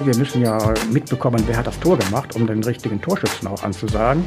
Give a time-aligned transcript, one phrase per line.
[0.00, 0.58] Wir müssen ja
[0.92, 4.26] mitbekommen, wer hat das Tor gemacht, um den richtigen Torschützen auch anzusagen.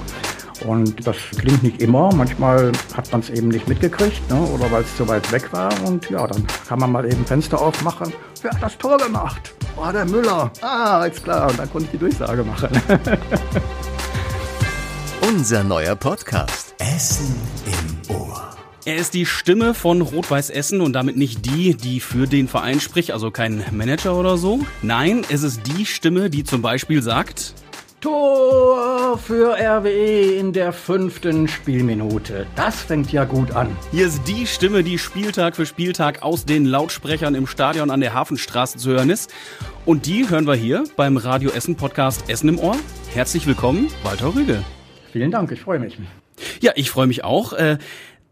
[0.66, 2.14] Und das klingt nicht immer.
[2.14, 4.40] Manchmal hat man es eben nicht mitgekriegt ne?
[4.40, 5.72] oder weil es zu weit weg war.
[5.86, 8.14] Und ja, dann kann man mal eben Fenster aufmachen.
[8.42, 9.54] Wer hat das Tor gemacht?
[9.78, 10.52] Oh, der Müller.
[10.62, 11.50] Ah, alles klar.
[11.50, 12.70] Und dann konnte ich die Durchsage machen.
[15.28, 16.76] Unser neuer Podcast.
[16.80, 17.36] Essen
[17.66, 18.21] im Ohr.
[18.84, 22.80] Er ist die Stimme von Rot-Weiß Essen und damit nicht die, die für den Verein
[22.80, 24.60] spricht, also kein Manager oder so.
[24.82, 27.54] Nein, es ist die Stimme, die zum Beispiel sagt,
[28.00, 32.48] Tor für RWE in der fünften Spielminute.
[32.56, 33.70] Das fängt ja gut an.
[33.92, 38.16] Hier ist die Stimme, die Spieltag für Spieltag aus den Lautsprechern im Stadion an der
[38.16, 39.32] Hafenstraße zu hören ist.
[39.86, 42.78] Und die hören wir hier beim Radio Essen Podcast Essen im Ohr.
[43.14, 44.64] Herzlich willkommen, Walter Rüge.
[45.12, 46.00] Vielen Dank, ich freue mich.
[46.60, 47.54] Ja, ich freue mich auch.
[47.54, 47.78] Äh,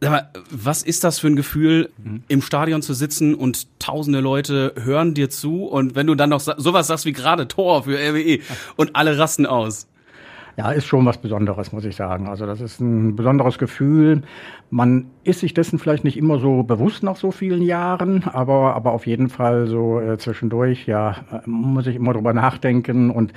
[0.01, 2.23] was ist das für ein Gefühl, mhm.
[2.27, 6.39] im Stadion zu sitzen und tausende Leute hören dir zu und wenn du dann noch
[6.39, 8.39] sowas sagst wie gerade Tor für RWE
[8.77, 9.87] und alle rasten aus?
[10.59, 12.27] Ja, ist schon was Besonderes, muss ich sagen.
[12.27, 14.23] Also das ist ein besonderes Gefühl.
[14.69, 18.91] Man ist sich dessen vielleicht nicht immer so bewusst nach so vielen Jahren, aber, aber
[18.91, 23.31] auf jeden Fall so äh, zwischendurch, ja, äh, muss ich immer drüber nachdenken und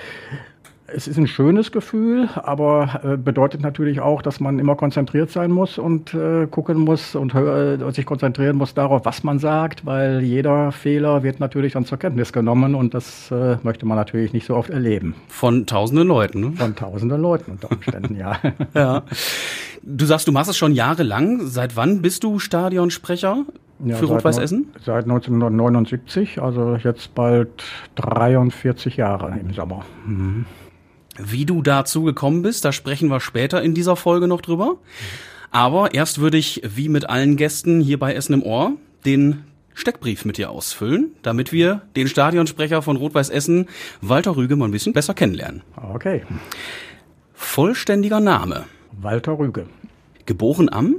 [0.94, 5.50] es ist ein schönes Gefühl, aber äh, bedeutet natürlich auch, dass man immer konzentriert sein
[5.50, 10.22] muss und äh, gucken muss und äh, sich konzentrieren muss darauf, was man sagt, weil
[10.22, 14.46] jeder Fehler wird natürlich dann zur Kenntnis genommen und das äh, möchte man natürlich nicht
[14.46, 15.14] so oft erleben.
[15.28, 16.52] Von tausenden Leuten, ne?
[16.52, 18.36] Von tausenden Leuten unter Umständen, ja.
[18.74, 19.02] ja.
[19.82, 21.46] Du sagst, du machst es schon jahrelang.
[21.46, 23.44] Seit wann bist du Stadionsprecher?
[23.84, 24.68] Ja, für Rot-Weiß Essen?
[24.84, 27.64] Seit 1979, also jetzt bald
[27.96, 29.84] 43 Jahre im Sommer.
[30.06, 30.46] Mhm.
[31.24, 34.76] Wie du dazu gekommen bist, da sprechen wir später in dieser Folge noch drüber.
[35.50, 38.72] Aber erst würde ich, wie mit allen Gästen hier bei Essen im Ohr,
[39.04, 43.68] den Steckbrief mit dir ausfüllen, damit wir den Stadionsprecher von Rot-Weiß Essen,
[44.00, 45.62] Walter Rüge, mal ein bisschen besser kennenlernen.
[45.76, 46.22] Okay.
[47.34, 48.64] Vollständiger Name.
[49.00, 49.66] Walter Rüge.
[50.26, 50.96] Geboren am?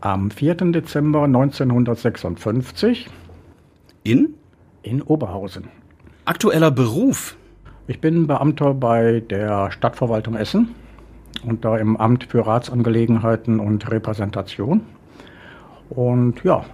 [0.00, 0.54] Am 4.
[0.72, 3.08] Dezember 1956.
[4.04, 4.34] In?
[4.82, 5.68] In Oberhausen.
[6.24, 7.37] Aktueller Beruf?
[7.90, 10.74] Ich bin Beamter bei der Stadtverwaltung Essen
[11.42, 14.82] und da im Amt für Ratsangelegenheiten und Repräsentation.
[15.88, 16.66] Und ja,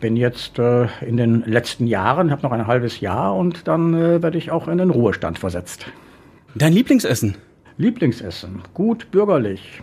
[0.00, 4.22] bin jetzt äh, in den letzten Jahren, habe noch ein halbes Jahr und dann äh,
[4.22, 5.84] werde ich auch in den Ruhestand versetzt.
[6.54, 7.36] Dein Lieblingsessen?
[7.76, 9.82] Lieblingsessen, gut bürgerlich.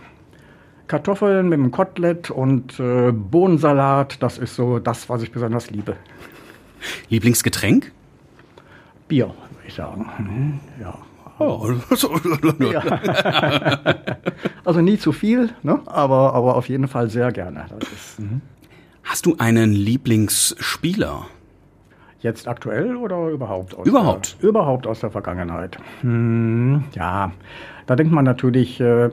[0.88, 5.94] Kartoffeln mit dem Kotelett und äh, Bohnensalat, das ist so das, was ich besonders liebe.
[7.10, 7.92] Lieblingsgetränk?
[9.06, 9.32] Bier,
[9.70, 10.10] ich sagen.
[10.18, 10.60] Mhm.
[10.80, 10.94] Ja.
[11.38, 11.72] Oh.
[12.60, 12.82] ja.
[14.64, 15.80] also nie zu viel, ne?
[15.86, 17.66] aber, aber auf jeden Fall sehr gerne.
[17.80, 18.42] Ist, mhm.
[19.02, 21.26] Hast du einen Lieblingsspieler?
[22.20, 23.74] Jetzt aktuell oder überhaupt?
[23.74, 24.36] Aus überhaupt.
[24.42, 25.78] Der, überhaupt aus der Vergangenheit.
[26.02, 27.32] Hm, ja,
[27.86, 29.08] da denkt man natürlich äh,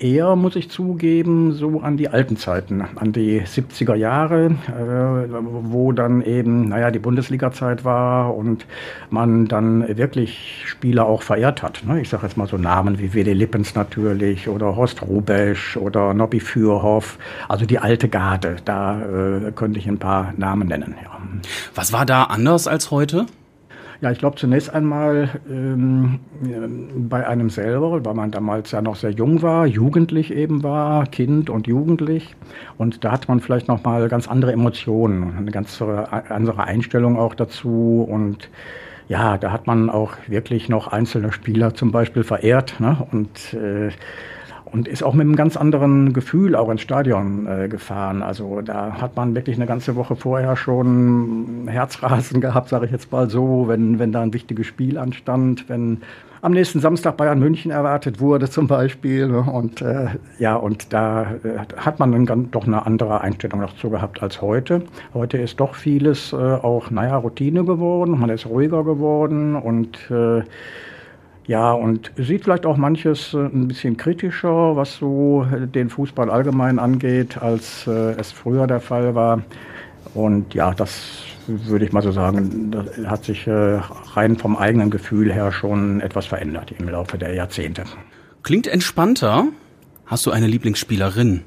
[0.00, 5.92] eher, muss ich zugeben, so an die alten Zeiten, an die 70er Jahre, äh, wo
[5.92, 8.66] dann eben, naja, die Bundesliga-Zeit war und
[9.10, 11.82] man dann wirklich Spieler auch verehrt hat.
[11.86, 12.00] Ne?
[12.00, 13.32] Ich sage jetzt mal so Namen wie W.D.
[13.32, 17.18] Lippens natürlich oder Horst Rubesch oder Nobby Fürhoff,
[17.48, 20.94] also die alte Garde, da äh, könnte ich ein paar Namen nennen.
[21.02, 21.18] Ja.
[21.74, 23.26] Was war da anders als heute?
[24.00, 26.20] Ja, ich glaube zunächst einmal ähm,
[27.10, 31.50] bei einem selber, weil man damals ja noch sehr jung war, jugendlich eben war, Kind
[31.50, 32.34] und jugendlich.
[32.78, 37.34] Und da hat man vielleicht noch mal ganz andere Emotionen, eine ganz andere Einstellung auch
[37.34, 38.06] dazu.
[38.10, 38.48] Und
[39.08, 42.80] ja, da hat man auch wirklich noch einzelne Spieler zum Beispiel verehrt.
[42.80, 43.06] Ne?
[43.12, 43.90] Und äh,
[44.72, 48.22] und ist auch mit einem ganz anderen Gefühl auch ins Stadion äh, gefahren.
[48.22, 53.10] Also da hat man wirklich eine ganze Woche vorher schon Herzrasen gehabt, sage ich jetzt
[53.12, 55.98] mal so, wenn, wenn da ein wichtiges Spiel anstand, wenn
[56.42, 59.28] am nächsten Samstag Bayern München erwartet wurde zum Beispiel.
[59.28, 59.40] Ne?
[59.40, 60.08] Und äh,
[60.38, 64.82] ja, und da äh, hat man dann doch eine andere Einstellung dazu gehabt als heute.
[65.12, 70.42] Heute ist doch vieles äh, auch, naja, Routine geworden, man ist ruhiger geworden und äh,
[71.50, 76.30] ja, und sieht vielleicht auch manches äh, ein bisschen kritischer, was so äh, den Fußball
[76.30, 79.42] allgemein angeht, als äh, es früher der Fall war.
[80.14, 82.70] Und ja, das würde ich mal so sagen,
[83.04, 87.82] hat sich rein vom eigenen Gefühl her schon etwas verändert im Laufe der Jahrzehnte.
[88.44, 89.46] Klingt entspannter.
[90.06, 91.42] Hast du eine Lieblingsspielerin?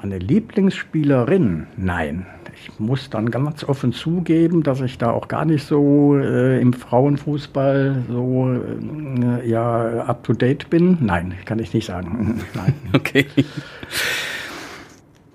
[0.00, 1.66] Eine Lieblingsspielerin?
[1.76, 2.26] Nein.
[2.54, 6.72] Ich muss dann ganz offen zugeben, dass ich da auch gar nicht so äh, im
[6.72, 10.96] Frauenfußball so äh, ja up to date bin.
[11.00, 12.40] Nein, kann ich nicht sagen.
[12.54, 12.74] Nein.
[12.92, 13.26] Okay.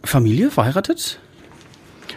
[0.04, 1.20] Familie verheiratet?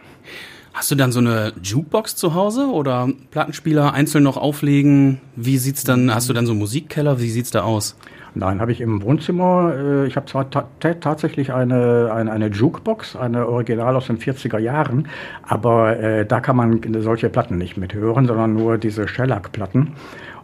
[0.73, 5.21] Hast du dann so eine Jukebox zu Hause oder Plattenspieler einzeln noch auflegen?
[5.35, 7.21] Wie sieht's dann, hast du dann so einen Musikkeller?
[7.21, 7.97] Wie sieht's da aus?
[8.35, 9.75] Nein, habe ich im Wohnzimmer.
[9.75, 10.69] Äh, ich habe zwar ta
[11.01, 15.09] tatsächlich eine, eine, eine Jukebox, eine Original aus den 40er Jahren,
[15.43, 19.95] aber äh, da kann man solche Platten nicht mithören, sondern nur diese Shellac-Platten.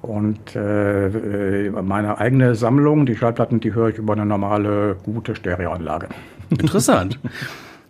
[0.05, 1.07] Und äh,
[1.67, 6.09] äh, meine eigene Sammlung, die Schallplatten, die höre ich über eine normale, gute Stereoanlage.
[6.51, 7.19] Interessant.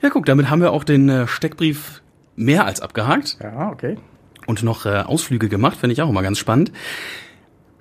[0.01, 2.03] ja, guck, damit haben wir auch den äh, Steckbrief
[2.37, 3.39] mehr als abgehakt.
[3.43, 3.97] Ja, okay.
[4.47, 6.71] Und noch äh, Ausflüge gemacht, finde ich auch immer ganz spannend.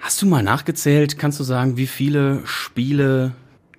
[0.03, 3.31] Hast du mal nachgezählt, kannst du sagen, wie viele Spiele,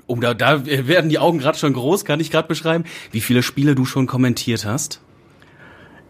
[0.06, 3.43] oh, da, da werden die Augen gerade schon groß, kann ich gerade beschreiben, wie viele
[3.43, 5.03] Spiele du schon kommentiert hast?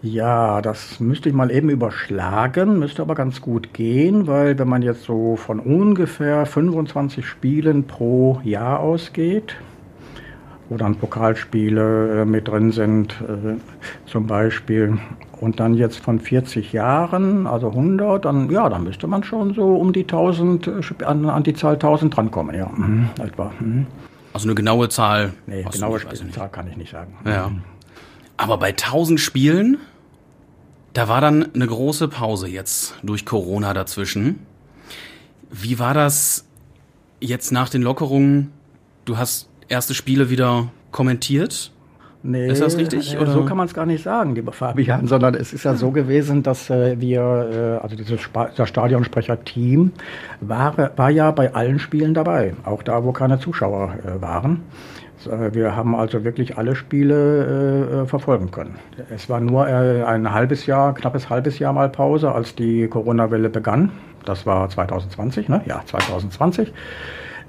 [0.02, 4.82] Ja, das müsste ich mal eben überschlagen, müsste aber ganz gut gehen, weil wenn man
[4.82, 9.56] jetzt so von ungefähr 25 Spielen pro Jahr ausgeht,
[10.74, 13.54] wo dann Pokalspiele äh, mit drin sind, äh,
[14.10, 14.98] zum Beispiel,
[15.40, 19.76] und dann jetzt von 40 Jahren, also 100, dann, ja, dann müsste man schon so
[19.76, 23.52] um die 1000, äh, an, an die Zahl 1000 drankommen, ja, mhm, etwa.
[23.60, 23.86] Mhm.
[24.32, 25.32] Also eine genaue Zahl?
[25.46, 26.00] Nee, genaue
[26.32, 27.14] Zahl kann ich nicht sagen.
[27.24, 27.50] Ja.
[27.50, 27.62] Mhm.
[28.36, 29.78] Aber bei 1000 Spielen,
[30.92, 34.40] da war dann eine große Pause jetzt durch Corona dazwischen.
[35.52, 36.46] Wie war das
[37.20, 38.50] jetzt nach den Lockerungen?
[39.04, 41.72] Du hast erste Spiele wieder kommentiert
[42.26, 43.14] Nee, ist das richtig?
[43.14, 43.32] Äh, oder?
[43.32, 46.42] So kann man es gar nicht sagen, lieber Fabian, sondern es ist ja so gewesen,
[46.42, 47.20] dass äh, wir,
[47.80, 49.92] äh, also dieses Sp das Stadionsprecher-Team
[50.40, 54.62] war, war ja bei allen Spielen dabei, auch da, wo keine Zuschauer äh, waren.
[55.26, 58.76] Äh, wir haben also wirklich alle Spiele äh, verfolgen können.
[59.14, 63.92] Es war nur ein halbes Jahr, knappes halbes Jahr mal Pause, als die Corona-Welle begann.
[64.24, 65.60] Das war 2020, ne?
[65.66, 66.72] Ja, 2020.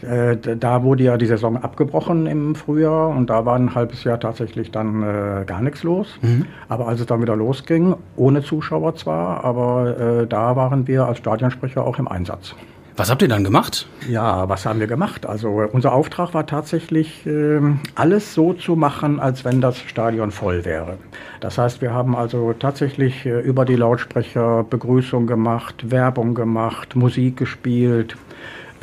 [0.06, 4.20] Äh, da wurde ja die Saison abgebrochen im Frühjahr und da war ein halbes Jahr
[4.20, 6.08] tatsächlich dann äh, gar nichts los.
[6.22, 6.46] Mhm.
[6.70, 11.18] Aber als es dann wieder losging, ohne Zuschauer zwar, aber äh, da waren wir als
[11.18, 12.56] Stadionsprecher auch im Einsatz.
[12.98, 13.88] Was habt ihr dann gemacht?
[14.08, 15.26] Ja, was haben wir gemacht?
[15.26, 17.60] Also unser Auftrag war tatsächlich, äh,
[17.94, 20.98] alles so zu machen, als wenn das Stadion voll wäre.
[21.42, 27.36] Das heißt, wir haben also tatsächlich äh, über die Lautsprecher Begrüßung gemacht, Werbung gemacht, Musik
[27.36, 28.16] gespielt,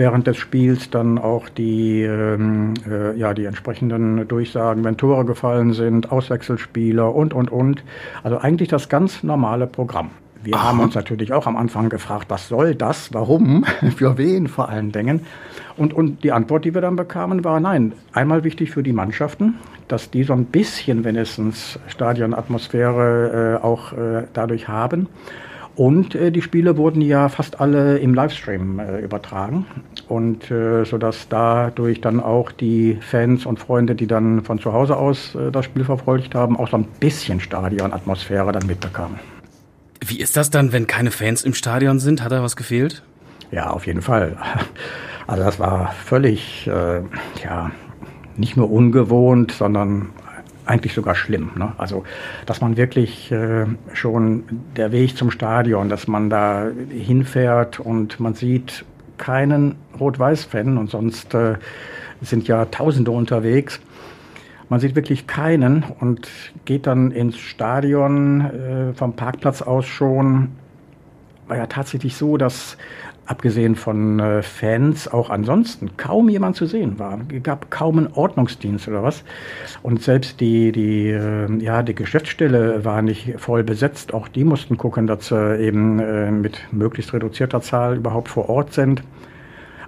[0.03, 5.75] während des Spiels dann auch die, ähm, äh, ja, die entsprechenden Durchsagen, wenn Tore gefallen
[5.75, 7.85] sind, Auswechselspieler und, und, und.
[8.25, 10.11] Also eigentlich das ganz normale Programm.
[10.43, 10.65] Wir Aha.
[10.65, 13.65] haben uns natürlich auch am Anfang gefragt, was soll das, warum,
[13.97, 15.21] für wen vor allen Dingen.
[15.77, 17.93] Und, und die Antwort, die wir dann bekamen, war nein.
[18.13, 19.55] Einmal wichtig für die Mannschaften,
[19.87, 25.07] dass die so ein bisschen wenigstens Stadionatmosphäre äh, auch äh, dadurch haben.
[25.75, 29.67] Und äh, die Spiele wurden ja fast alle im Livestream äh, übertragen.
[30.13, 34.99] Und äh, sodass dadurch dann auch die Fans und Freunde, die dann von zu Hause
[34.99, 39.19] aus äh, das Spiel verfolgt haben, auch so ein bisschen Stadionatmosphäre dann mitbekamen.
[40.05, 42.23] Wie ist das dann, wenn keine Fans im Stadion sind?
[42.23, 43.03] Hat da was gefehlt?
[43.51, 44.37] Ja, auf jeden Fall.
[45.29, 47.01] Also das war völlig, äh,
[47.43, 47.71] ja,
[48.37, 50.11] nicht nur ungewohnt, sondern
[50.67, 51.53] eigentlich sogar schlimm.
[51.57, 51.73] Ne?
[51.79, 52.05] Also,
[52.45, 53.65] dass man wirklich äh,
[53.95, 54.45] schon
[54.77, 58.85] der Weg zum Stadion, dass man da hinfährt und man sieht
[59.23, 61.55] keinen Rot-Weiß-Fan und sonst äh,
[62.23, 63.81] sind ja Tausende unterwegs.
[64.69, 66.29] Man sieht wirklich keinen und
[66.65, 70.49] geht dann ins Stadion äh, vom Parkplatz aus schon.
[71.47, 72.77] War ja tatsächlich so, dass
[73.27, 77.21] abgesehen von äh, Fans auch ansonsten kaum jemand zu sehen war.
[77.35, 79.23] Es gab kaum einen Ordnungsdienst oder was.
[79.83, 84.13] Und selbst die, die, äh, ja, die Geschäftsstelle war nicht voll besetzt.
[84.13, 88.73] Auch die mussten gucken, dass sie eben äh, mit möglichst reduzierter Zahl überhaupt vor Ort
[88.73, 89.03] sind.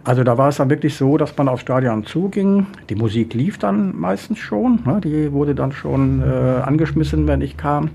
[0.05, 2.67] Also da war es dann wirklich so, dass man aufs Stadion zuging.
[2.91, 4.81] Die Musik lief dann meistens schon.
[4.85, 5.01] Ne?
[5.03, 6.25] Die wurde dann schon äh,
[6.63, 7.91] angeschmissen, wenn ich kam.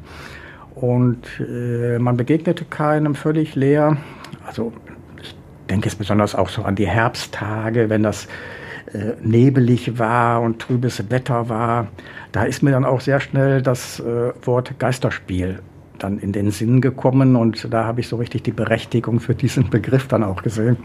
[0.74, 3.98] Und äh, man begegnete keinem völlig leer.
[4.48, 4.74] Also
[5.69, 8.27] denke es besonders auch so an die Herbsttage, wenn das
[8.93, 11.88] äh, nebelig war und trübes Wetter war.
[12.31, 15.59] Da ist mir dann auch sehr schnell das äh, Wort Geisterspiel
[15.99, 19.69] dann in den Sinn gekommen und da habe ich so richtig die Berechtigung für diesen
[19.69, 20.77] Begriff dann auch gesehen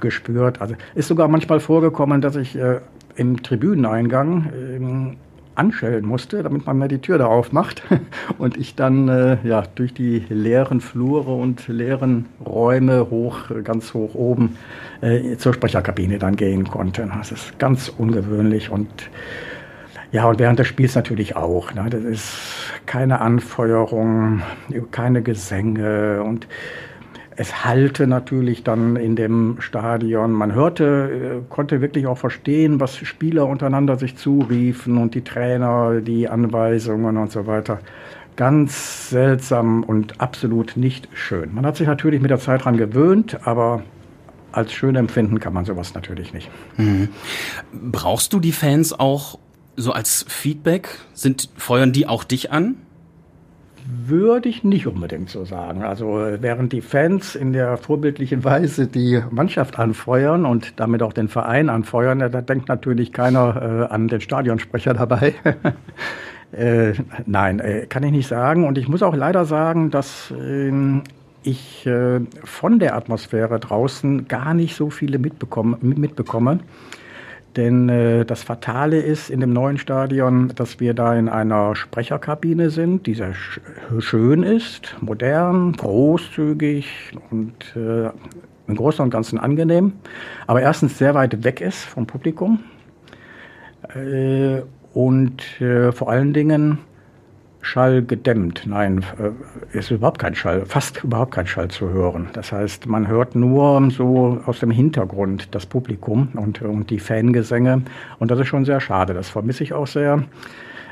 [0.00, 0.60] gespürt.
[0.60, 2.80] Also ist sogar manchmal vorgekommen, dass ich äh,
[3.14, 5.16] im Tribüneneingang äh,
[5.56, 7.82] anschellen musste, damit man mir die Tür da aufmacht
[8.38, 14.14] und ich dann äh, ja durch die leeren Flure und leeren Räume hoch, ganz hoch
[14.14, 14.56] oben
[15.00, 17.10] äh, zur Sprecherkabine dann gehen konnte.
[17.16, 18.88] Das ist ganz ungewöhnlich und
[20.12, 21.74] ja, und während des Spiels natürlich auch.
[21.74, 21.90] Ne?
[21.90, 22.38] Das ist
[22.86, 24.40] keine Anfeuerung,
[24.90, 26.46] keine Gesänge und
[27.36, 30.32] es hallte natürlich dann in dem Stadion.
[30.32, 36.00] Man hörte, äh, konnte wirklich auch verstehen, was Spieler untereinander sich zuriefen und die Trainer,
[36.00, 37.78] die Anweisungen und so weiter.
[38.36, 41.54] Ganz seltsam und absolut nicht schön.
[41.54, 43.82] Man hat sich natürlich mit der Zeit daran gewöhnt, aber
[44.52, 46.50] als schön empfinden kann man sowas natürlich nicht.
[46.78, 47.10] Mhm.
[47.72, 49.38] Brauchst du die Fans auch
[49.76, 50.88] so als Feedback?
[51.12, 52.76] Sind, feuern die auch dich an?
[53.88, 55.82] Würde ich nicht unbedingt so sagen.
[55.82, 56.06] Also
[56.40, 61.68] während die Fans in der vorbildlichen Weise die Mannschaft anfeuern und damit auch den Verein
[61.68, 65.34] anfeuern, da denkt natürlich keiner äh, an den Stadionsprecher dabei.
[66.52, 66.92] äh,
[67.26, 68.64] nein, äh, kann ich nicht sagen.
[68.66, 71.02] Und ich muss auch leider sagen, dass ähm,
[71.42, 75.78] ich äh, von der Atmosphäre draußen gar nicht so viele mitbekomme.
[75.80, 76.60] mitbekomme.
[77.56, 82.68] Denn äh, das Fatale ist in dem neuen Stadion, dass wir da in einer Sprecherkabine
[82.70, 83.60] sind, die sehr sch
[83.98, 88.10] schön ist, modern, großzügig und äh,
[88.68, 89.92] im Großen und Ganzen angenehm,
[90.46, 92.64] aber erstens sehr weit weg ist vom Publikum
[93.94, 94.60] äh,
[94.92, 96.78] und äh, vor allen Dingen
[97.66, 98.62] Schall gedämmt.
[98.66, 102.28] Nein, äh, ist überhaupt kein Schall, fast überhaupt kein Schall zu hören.
[102.32, 107.82] Das heißt, man hört nur so aus dem Hintergrund das Publikum und, und die Fangesänge.
[108.18, 109.14] Und das ist schon sehr schade.
[109.14, 110.22] Das vermisse ich auch sehr.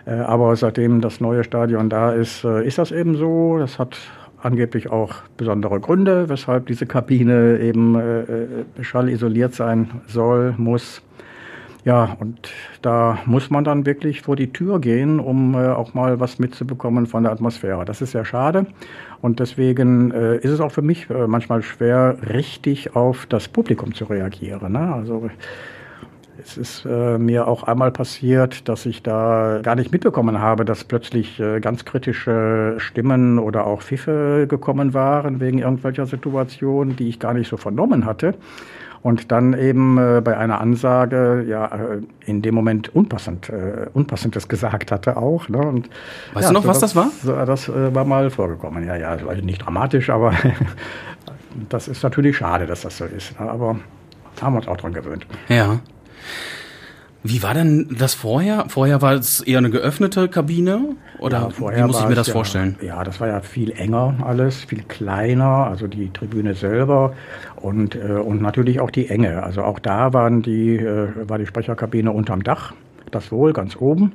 [0.05, 3.57] Äh, aber seitdem das neue Stadion da ist, äh, ist das eben so.
[3.59, 3.97] Das hat
[4.43, 7.99] angeblich auch besondere Gründe, weshalb diese Kabine eben
[8.83, 11.01] schallisoliert sein soll, muss.
[11.85, 12.51] Ja, und
[12.81, 17.07] da muss man dann wirklich vor die Tür gehen, um äh, auch mal was mitzubekommen
[17.07, 17.85] von der Atmosphäre.
[17.85, 18.67] Das ist sehr schade.
[19.21, 23.95] Und deswegen äh, ist es auch für mich äh, manchmal schwer, richtig auf das Publikum
[23.95, 24.73] zu reagieren.
[24.73, 24.95] Ne?
[24.95, 25.29] Also
[26.43, 30.85] es ist äh, mir auch einmal passiert, dass ich da gar nicht mitbekommen habe, dass
[30.85, 37.21] plötzlich äh, ganz kritische Stimmen oder auch Pfiffe gekommen waren wegen irgendwelcher Situationen, die ich
[37.21, 38.35] gar nicht so vernommen hatte
[39.05, 44.49] und dann eben äh, bei einer Ansage ja äh, in dem Moment unpassend, äh, unpassendes
[44.49, 45.47] gesagt hatte auch.
[45.51, 45.59] Ne?
[45.59, 45.91] Und,
[46.33, 47.11] weißt ja, du noch, so was das, war?
[47.23, 48.83] So, das äh, war mal vorgekommen.
[48.87, 50.33] Ja, ja, nicht dramatisch, aber
[51.69, 53.39] das ist natürlich schade, dass das so ist.
[53.39, 53.47] Ne?
[53.47, 53.77] Aber
[54.41, 55.27] haben wir uns auch dran gewöhnt.
[55.49, 55.81] Ja.
[57.27, 58.67] Wie war denn das vorher?
[58.69, 60.95] Vorher war es eher eine geöffnete Kabine?
[61.19, 62.77] Oder ja, wie muss ich mir das ja, vorstellen?
[62.83, 67.15] Ja, das war ja viel enger alles, viel kleiner, also die Tribüne selber
[67.57, 69.43] und, äh, und natürlich auch die Enge.
[69.43, 72.75] Also auch da waren die, äh, war die Sprecherkabine unterm Dach,
[73.11, 74.13] das wohl ganz oben,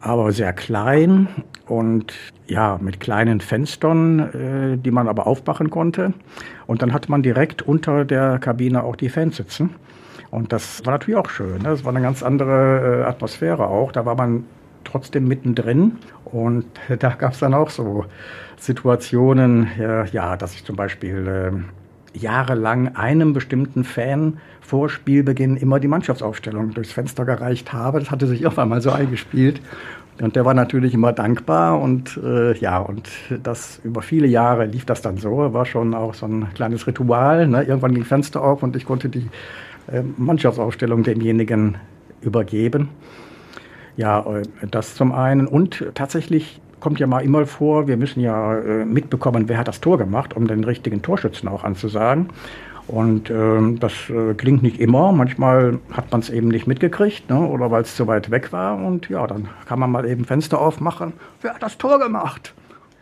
[0.00, 1.28] aber sehr klein
[1.66, 2.14] und
[2.46, 6.14] ja, mit kleinen Fenstern, äh, die man aber aufmachen konnte.
[6.66, 9.74] Und dann hatte man direkt unter der Kabine auch die Fans sitzen.
[10.30, 11.58] Und das war natürlich auch schön.
[11.58, 11.70] Ne?
[11.70, 13.92] Das war eine ganz andere äh, Atmosphäre auch.
[13.92, 14.44] Da war man
[14.84, 15.98] trotzdem mittendrin.
[16.24, 16.66] Und
[16.98, 18.04] da gab es dann auch so
[18.58, 19.68] Situationen,
[20.12, 26.72] ja, dass ich zum Beispiel äh, jahrelang einem bestimmten Fan vor Spielbeginn immer die Mannschaftsaufstellung
[26.74, 28.00] durchs Fenster gereicht habe.
[28.00, 29.60] Das hatte sich irgendwann mal so eingespielt.
[30.20, 33.10] Und der war natürlich immer dankbar und äh, ja, und
[33.42, 37.46] das über viele Jahre lief das dann so, war schon auch so ein kleines Ritual.
[37.46, 37.64] Ne?
[37.64, 39.28] Irgendwann ging Fenster auf und ich konnte die
[40.16, 41.78] Mannschaftsaufstellung demjenigen
[42.20, 42.88] übergeben.
[43.96, 45.46] Ja, äh, das zum einen.
[45.46, 49.80] Und tatsächlich kommt ja mal immer vor, wir müssen ja äh, mitbekommen, wer hat das
[49.80, 52.28] Tor gemacht, um den richtigen Torschützen auch anzusagen.
[52.88, 55.10] Und ähm, das äh, klingt nicht immer.
[55.10, 57.40] Manchmal hat man es eben nicht mitgekriegt ne?
[57.40, 58.76] oder weil es zu weit weg war.
[58.76, 61.12] Und ja, dann kann man mal eben Fenster aufmachen.
[61.42, 62.54] Wer hat das Tor gemacht?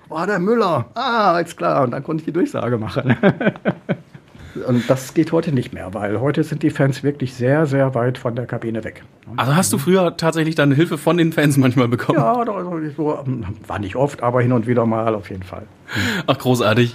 [0.09, 0.87] War der Müller.
[0.95, 1.85] Ah, ist klar.
[1.85, 3.17] Und dann konnte ich die Durchsage machen.
[4.67, 8.19] Und das geht heute nicht mehr, weil heute sind die Fans wirklich sehr, sehr weit
[8.19, 9.03] von der Kabine weg.
[9.37, 12.19] Also hast du früher tatsächlich dann Hilfe von den Fans manchmal bekommen?
[12.19, 13.25] Ja, also so,
[13.67, 15.63] war nicht oft, aber hin und wieder mal auf jeden Fall.
[16.27, 16.95] Ach, großartig.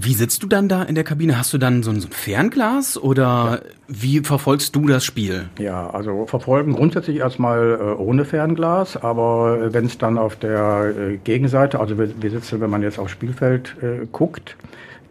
[0.00, 1.38] Wie sitzt du dann da in der Kabine?
[1.38, 3.60] Hast du dann so ein, so ein Fernglas oder ja.
[3.88, 5.48] wie verfolgst du das Spiel?
[5.58, 11.16] Ja, also verfolgen grundsätzlich erstmal äh, ohne Fernglas, aber wenn es dann auf der äh,
[11.16, 14.56] Gegenseite, also wir, wir, sitzen, wenn man jetzt aufs Spielfeld äh, guckt,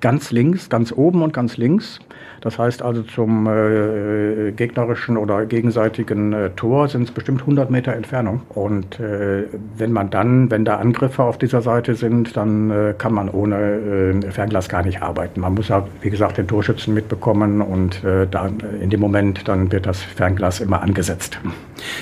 [0.01, 1.99] ganz links, ganz oben und ganz links.
[2.41, 7.93] Das heißt also zum äh, gegnerischen oder gegenseitigen äh, Tor sind es bestimmt 100 Meter
[7.93, 8.41] Entfernung.
[8.49, 13.13] Und äh, wenn man dann, wenn da Angriffe auf dieser Seite sind, dann äh, kann
[13.13, 15.41] man ohne äh, Fernglas gar nicht arbeiten.
[15.41, 19.71] Man muss ja, wie gesagt, den Torschützen mitbekommen und äh, dann, in dem Moment dann
[19.71, 21.39] wird das Fernglas immer angesetzt.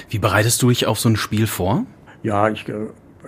[0.10, 1.86] Wie bereitest du dich auf so ein Spiel vor?
[2.24, 2.66] Ja, ich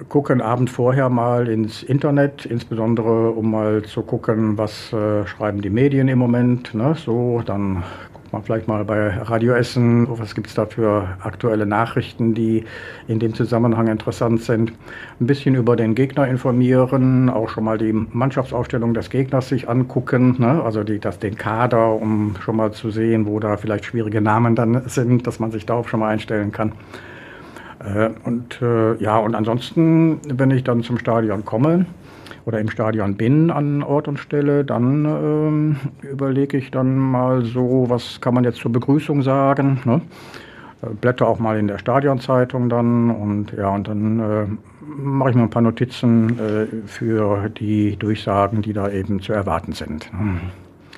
[0.10, 5.62] gucke einen Abend vorher mal ins Internet, insbesondere um mal zu gucken, was äh, schreiben
[5.62, 6.74] die Medien im Moment.
[6.74, 6.96] Ne?
[6.96, 11.66] So, dann guckt man vielleicht mal bei Radio Essen, was gibt es da für aktuelle
[11.66, 12.66] Nachrichten, die
[13.08, 14.74] in dem Zusammenhang interessant sind.
[15.20, 20.36] Ein bisschen über den Gegner informieren, auch schon mal die Mannschaftsaufstellung des Gegners sich angucken,
[20.40, 20.62] ne?
[20.64, 24.56] also die, das, den Kader, um schon mal zu sehen, wo da vielleicht schwierige Namen
[24.56, 26.74] dann sind, dass man sich darauf schon mal einstellen kann.
[27.88, 31.86] Äh, und äh, ja, und ansonsten, wenn ich dann zum Stadion komme
[32.46, 37.86] oder im Stadion bin an Ort und Stelle, dann ähm, überlege ich dann mal so,
[37.88, 39.82] was kann man jetzt zur Begrüßung sagen.
[39.86, 40.02] Ne?
[40.82, 44.46] Äh, blätter auch mal in der Stadionzeitung dann und ja, und dann äh,
[45.00, 49.74] mache ich mir ein paar Notizen äh, für die Durchsagen, die da eben zu erwarten
[49.74, 50.10] sind.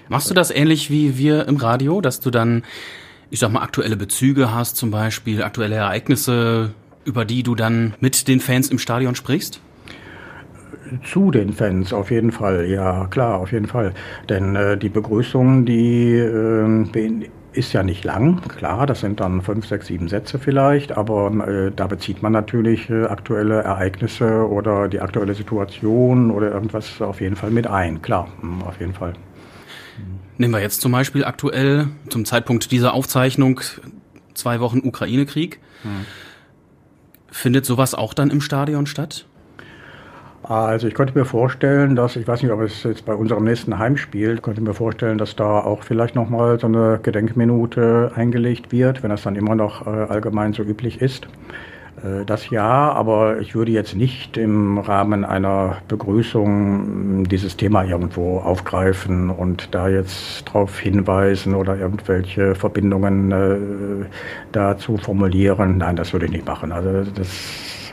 [0.07, 2.63] Machst du das ähnlich wie wir im Radio, dass du dann
[3.29, 6.71] ich sag mal, aktuelle Bezüge hast, zum Beispiel aktuelle Ereignisse,
[7.05, 9.61] über die du dann mit den Fans im Stadion sprichst?
[11.03, 13.93] Zu den Fans auf jeden Fall, ja klar, auf jeden Fall.
[14.27, 19.67] Denn äh, die Begrüßung, die äh, ist ja nicht lang, klar, das sind dann fünf,
[19.67, 24.99] sechs, sieben Sätze vielleicht, aber äh, da bezieht man natürlich äh, aktuelle Ereignisse oder die
[24.99, 28.27] aktuelle Situation oder irgendwas auf jeden Fall mit ein, klar,
[28.65, 29.13] auf jeden Fall.
[30.37, 33.59] Nehmen wir jetzt zum Beispiel aktuell zum Zeitpunkt dieser Aufzeichnung
[34.33, 35.59] zwei Wochen Ukraine-Krieg.
[35.83, 36.05] Hm.
[37.31, 39.25] Findet sowas auch dann im Stadion statt?
[40.43, 43.77] Also ich könnte mir vorstellen, dass, ich weiß nicht, ob es jetzt bei unserem nächsten
[43.77, 49.11] Heimspiel, könnte mir vorstellen, dass da auch vielleicht nochmal so eine Gedenkminute eingelegt wird, wenn
[49.11, 51.27] das dann immer noch äh, allgemein so üblich ist.
[52.03, 58.39] Äh, das ja, aber ich würde jetzt nicht im Rahmen einer Begrüßung dieses Thema irgendwo
[58.39, 64.05] aufgreifen und da jetzt darauf hinweisen oder irgendwelche Verbindungen äh,
[64.51, 65.77] dazu formulieren.
[65.77, 66.71] Nein, das würde ich nicht machen.
[66.71, 67.27] Also das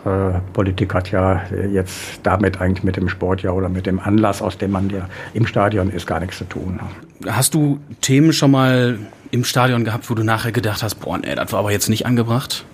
[0.05, 1.43] äh, Politik hat ja
[1.73, 5.09] jetzt damit eigentlich mit dem Sport ja oder mit dem Anlass, aus dem man ja
[5.35, 6.81] im Stadion ist, gar nichts zu tun.
[7.27, 8.99] Hast du Themen schon mal
[9.31, 12.07] im Stadion gehabt, wo du nachher gedacht hast, boah, nee, das war aber jetzt nicht
[12.07, 12.65] angebracht?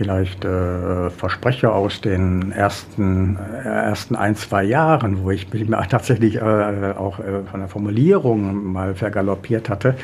[0.00, 6.36] Vielleicht äh, Versprecher aus den ersten, äh, ersten ein, zwei Jahren, wo ich mich tatsächlich
[6.36, 9.96] äh, auch äh, von der Formulierung mal vergaloppiert hatte.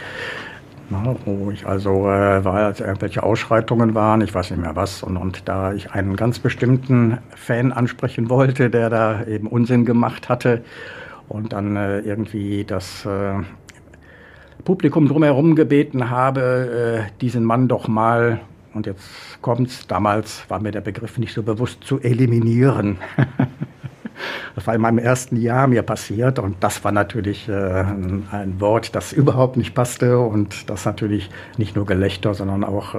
[0.91, 5.03] Na, wo ich also äh, war, als irgendwelche Ausschreitungen waren, ich weiß nicht mehr was,
[5.03, 10.29] und, und da ich einen ganz bestimmten Fan ansprechen wollte, der da eben Unsinn gemacht
[10.29, 10.63] hatte
[11.27, 13.43] und dann äh, irgendwie das äh,
[14.63, 18.41] Publikum drumherum gebeten habe, äh, diesen Mann doch mal
[18.77, 19.03] und jetzt
[19.43, 22.99] kommt's, damals war mir der Begriff nicht so bewusst zu eliminieren.
[24.55, 28.95] das war in meinem ersten Jahr mir passiert und das war natürlich äh, ein Wort,
[28.95, 32.99] das überhaupt nicht passte und das natürlich nicht nur Gelächter, sondern auch äh,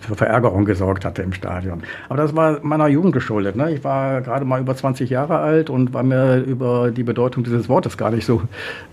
[0.00, 1.82] für Verärgerung gesorgt hatte im Stadion.
[2.08, 3.56] Aber das war meiner Jugend geschuldet.
[3.56, 3.72] Ne?
[3.72, 7.68] Ich war gerade mal über 20 Jahre alt und war mir über die Bedeutung dieses
[7.68, 8.42] Wortes gar nicht so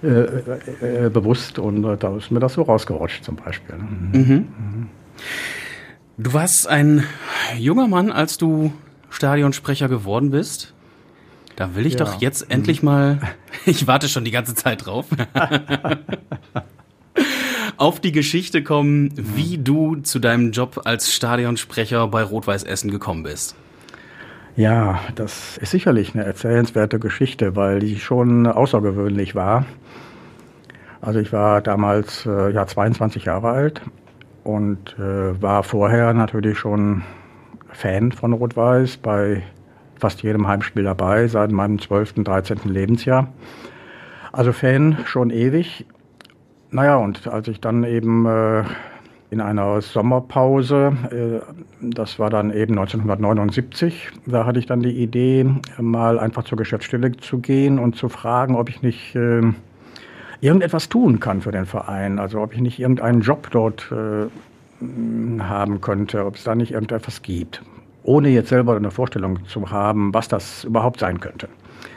[0.04, 3.76] äh, äh, äh bewusst und äh, da ist mir das so rausgerutscht zum Beispiel.
[3.78, 4.20] Ne?
[4.20, 4.34] Mhm.
[4.34, 4.90] Mhm.
[6.20, 7.04] Du warst ein
[7.60, 8.74] junger Mann, als du
[9.12, 10.74] Stadionsprecher geworden bist.
[11.56, 12.00] Da will ich ja.
[12.00, 13.20] doch jetzt endlich mal,
[13.68, 15.06] ich warte schon die ganze Zeit drauf,
[17.78, 23.22] auf die Geschichte kommen, wie du zu deinem Job als Stadionsprecher bei Rot-Weiß Essen gekommen
[23.22, 23.56] bist.
[24.56, 29.68] Ja, das ist sicherlich eine erzählenswerte Geschichte, weil die schon außergewöhnlich war.
[31.00, 33.84] Also ich war damals äh, ja 22 Jahre alt
[34.48, 37.04] und äh, war vorher natürlich schon
[37.70, 39.44] Fan von Rot-Weiß, bei
[40.00, 42.60] fast jedem Heimspiel dabei, seit meinem 12., 13.
[42.64, 43.28] Lebensjahr.
[44.32, 45.86] Also Fan schon ewig.
[46.72, 48.64] Naja, und als ich dann eben äh,
[49.32, 51.42] in einer Sommerpause, äh,
[51.82, 55.46] das war dann eben 1979, da hatte ich dann die Idee,
[55.78, 59.42] mal einfach zur Geschäftsstelle zu gehen und zu fragen, ob ich nicht äh,
[60.42, 62.20] irgendetwas tun kann für den Verein.
[62.20, 64.28] Also ob ich nicht irgendeinen Job dort äh,
[65.42, 67.62] haben könnte, ob es da nicht irgendetwas gibt.
[68.04, 71.50] Ohne jetzt selber eine Vorstellung zu haben, was das überhaupt sein könnte.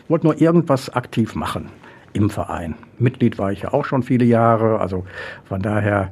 [0.04, 1.68] Ich wollte nur irgendwas aktiv machen
[2.12, 2.74] im Verein.
[2.98, 5.04] Mitglied war ich ja auch schon viele Jahre, also
[5.44, 6.10] von daher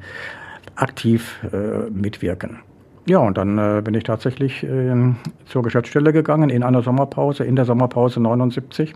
[0.76, 2.60] aktiv äh, mitwirken.
[3.06, 4.94] Ja, und dann äh, bin ich tatsächlich äh,
[5.46, 8.94] zur Geschäftsstelle gegangen in einer Sommerpause, in der Sommerpause 79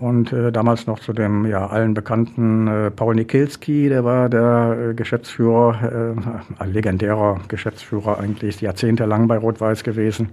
[0.00, 4.90] und äh, damals noch zu dem ja allen bekannten äh, Paul Nikilski, der war der
[4.90, 6.14] äh, Geschäftsführer,
[6.60, 10.30] äh, legendärer Geschäftsführer eigentlich, jahrzehntelang bei Rot-Weiß gewesen.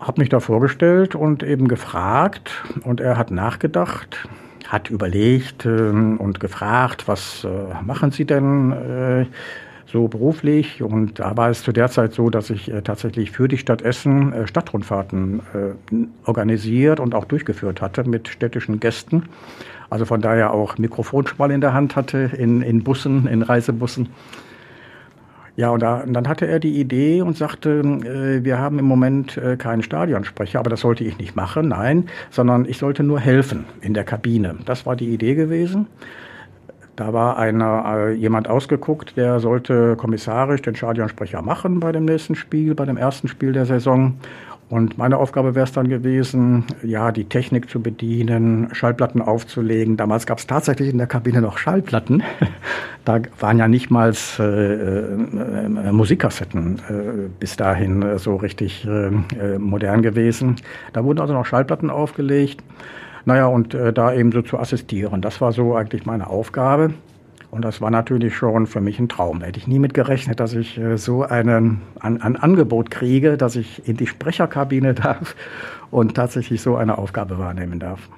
[0.00, 2.50] Hab mich da vorgestellt und eben gefragt
[2.84, 4.28] und er hat nachgedacht,
[4.68, 7.48] hat überlegt äh, und gefragt, was äh,
[7.84, 8.72] machen Sie denn?
[8.72, 9.26] Äh,
[9.90, 10.82] so beruflich.
[10.82, 13.82] Und da war es zu der Zeit so, dass ich äh, tatsächlich für die Stadt
[13.82, 19.24] Essen äh, Stadtrundfahrten äh, organisiert und auch durchgeführt hatte mit städtischen Gästen.
[19.90, 24.10] Also von daher auch Mikrofonschmal in der Hand hatte, in, in Bussen, in Reisebussen.
[25.56, 28.84] Ja, und, da, und dann hatte er die Idee und sagte, äh, wir haben im
[28.84, 33.18] Moment äh, keinen Stadionsprecher, aber das sollte ich nicht machen, nein, sondern ich sollte nur
[33.18, 34.56] helfen in der Kabine.
[34.66, 35.88] Das war die Idee gewesen.
[36.98, 42.34] Da war einer, äh, jemand ausgeguckt, der sollte kommissarisch den Stadionsprecher machen bei dem nächsten
[42.34, 44.14] Spiel, bei dem ersten Spiel der Saison.
[44.68, 49.96] Und meine Aufgabe wäre es dann gewesen, ja, die Technik zu bedienen, Schallplatten aufzulegen.
[49.96, 52.24] Damals gab es tatsächlich in der Kabine noch Schallplatten.
[53.04, 59.56] da waren ja nicht mal äh, äh, Musikkassetten äh, bis dahin äh, so richtig äh,
[59.56, 60.56] modern gewesen.
[60.92, 62.60] Da wurden also noch Schallplatten aufgelegt.
[63.24, 66.94] Naja, und äh, da eben so zu assistieren, das war so eigentlich meine Aufgabe.
[67.50, 69.40] Und das war natürlich schon für mich ein Traum.
[69.40, 73.56] Hätte ich nie mit gerechnet, dass ich äh, so einen, ein, ein Angebot kriege, dass
[73.56, 75.34] ich in die Sprecherkabine darf
[75.90, 78.08] und tatsächlich so eine Aufgabe wahrnehmen darf.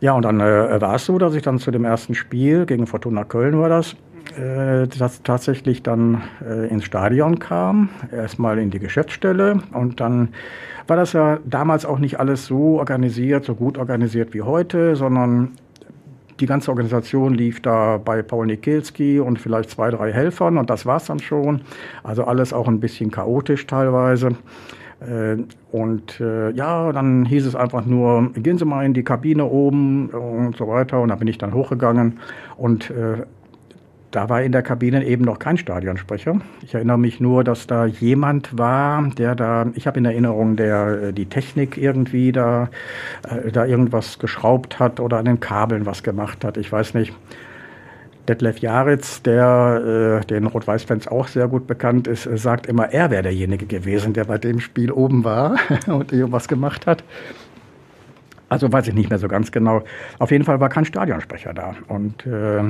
[0.00, 2.86] Ja, und dann äh, war es so, dass ich dann zu dem ersten Spiel gegen
[2.86, 3.96] Fortuna Köln war das,
[4.36, 10.28] äh, das tatsächlich dann äh, ins Stadion kam, erstmal in die Geschäftsstelle und dann
[10.86, 15.52] war das ja damals auch nicht alles so organisiert, so gut organisiert wie heute, sondern
[16.40, 20.84] die ganze Organisation lief da bei Paul Nikelski und vielleicht zwei, drei Helfern und das
[20.86, 21.62] war's dann schon.
[22.02, 24.36] Also alles auch ein bisschen chaotisch teilweise.
[25.00, 25.36] Äh,
[25.72, 30.08] und äh, ja, dann hieß es einfach nur, gehen Sie mal in die Kabine oben
[30.10, 31.00] und so weiter.
[31.00, 32.18] Und da bin ich dann hochgegangen
[32.56, 33.24] und äh,
[34.10, 36.40] da war in der Kabine eben noch kein Stadionsprecher.
[36.62, 41.02] Ich erinnere mich nur, dass da jemand war, der da, ich habe in Erinnerung, der
[41.02, 42.70] äh, die Technik irgendwie da,
[43.28, 46.56] äh, da irgendwas geschraubt hat oder an den Kabeln was gemacht hat.
[46.56, 47.12] Ich weiß nicht.
[48.28, 53.10] Detlef Jaritz, der äh, den Rot-Weiß-Fans auch sehr gut bekannt ist, äh, sagt immer, er
[53.10, 57.04] wäre derjenige gewesen, der bei dem Spiel oben war und irgendwas gemacht hat.
[58.48, 59.82] Also weiß ich nicht mehr so ganz genau.
[60.18, 61.74] Auf jeden Fall war kein Stadionsprecher da.
[61.88, 62.62] Und äh,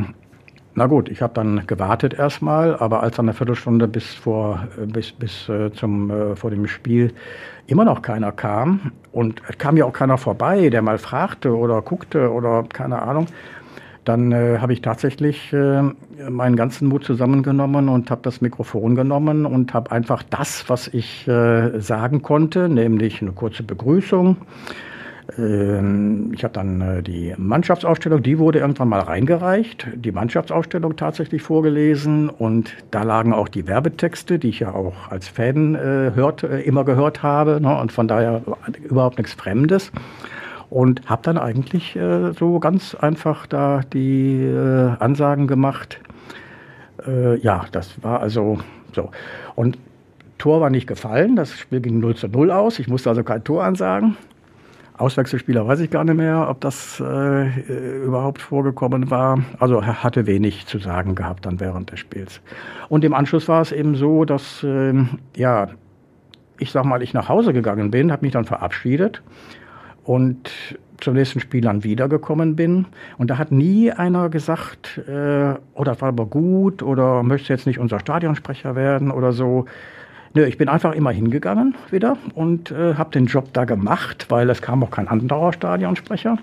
[0.77, 4.87] na gut, ich habe dann gewartet erstmal, aber als dann eine Viertelstunde bis vor äh,
[4.87, 7.13] bis bis äh, zum äh, vor dem Spiel
[7.67, 12.31] immer noch keiner kam und kam ja auch keiner vorbei, der mal fragte oder guckte
[12.31, 13.27] oder keine Ahnung,
[14.05, 15.83] dann äh, habe ich tatsächlich äh,
[16.29, 21.27] meinen ganzen Mut zusammengenommen und habe das Mikrofon genommen und habe einfach das, was ich
[21.27, 24.37] äh, sagen konnte, nämlich eine kurze Begrüßung,
[25.39, 31.43] ähm, ich habe dann äh, die Mannschaftsausstellung, die wurde irgendwann mal reingereicht, die Mannschaftsausstellung tatsächlich
[31.43, 36.45] vorgelesen und da lagen auch die Werbetexte, die ich ja auch als Fan äh, hört,
[36.45, 38.43] äh, immer gehört habe ne, und von daher
[38.85, 39.91] überhaupt nichts Fremdes
[40.71, 41.97] und habe dann eigentlich
[42.37, 44.53] so ganz einfach da die
[44.99, 46.01] Ansagen gemacht.
[47.41, 48.59] Ja, das war also
[48.93, 49.13] so.
[49.55, 49.79] Und
[50.39, 53.45] Tor war nicht gefallen, das Spiel ging 0 zu 0 aus, ich musste also kein
[53.45, 54.17] Tor ansagen.
[54.99, 59.39] Auswechselspieler weiß ich gar nicht mehr, ob das äh, überhaupt vorgekommen war.
[59.59, 62.41] Also er hatte wenig zu sagen gehabt dann während des Spiels.
[62.89, 64.95] Und im Anschluss war es eben so, dass äh,
[65.37, 65.69] ja,
[66.59, 69.23] ich sag mal, ich nach Hause gegangen bin, habe mich dann verabschiedet
[70.05, 70.51] und
[71.01, 72.87] zum nächsten Spiel dann wiedergekommen bin.
[73.19, 77.67] Und da hat nie einer gesagt, äh, oh, das war aber gut oder möchtest jetzt
[77.67, 79.67] nicht unser Stadionsprecher werden oder so.
[80.37, 84.51] Nö, ich bin einfach immer hingegangen wieder und äh, habe den Job da gemacht, weil
[84.51, 86.37] es kam auch kein anderer Stadionsprecher.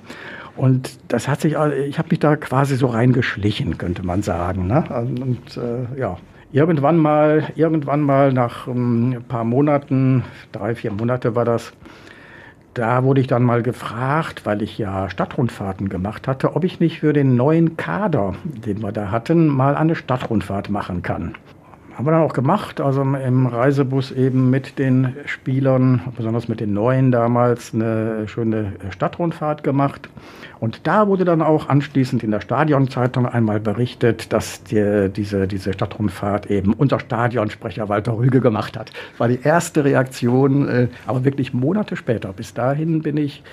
[0.56, 1.54] Und das hat sich,
[1.88, 4.66] ich habe mich da quasi so reingeschlichen, könnte man sagen.
[4.66, 4.84] Ne?
[4.90, 6.18] Und äh, ja,
[6.52, 11.72] irgendwann mal, irgendwann mal nach ähm, ein paar Monaten, drei, vier Monate war das,
[12.74, 17.02] da wurde ich dann mal gefragt, weil ich ja Stadtrundfahrten gemacht hatte, ob ich nicht
[17.02, 21.36] für den neuen Kader, den wir da hatten, mal eine Stadtrundfahrt machen kann
[21.96, 26.74] haben wir dann auch gemacht, also im Reisebus eben mit den Spielern, besonders mit den
[26.74, 30.10] Neuen damals, eine schöne Stadtrundfahrt gemacht.
[30.60, 35.74] Und da wurde dann auch anschließend in der Stadionzeitung einmal berichtet, dass die, diese, diese
[35.74, 38.92] Stadtrundfahrt eben unser Stadionsprecher Walter Rüge gemacht hat.
[39.12, 42.34] Das war die erste Reaktion, äh, aber wirklich Monate später.
[42.34, 43.44] Bis dahin bin ich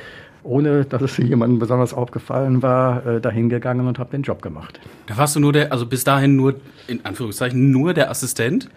[0.43, 4.81] ohne dass es jemandem besonders aufgefallen war, äh, dahin gegangen und habe den Job gemacht.
[5.07, 6.55] Da warst du nur der, also bis dahin nur,
[6.87, 8.69] in Anführungszeichen, nur der Assistent,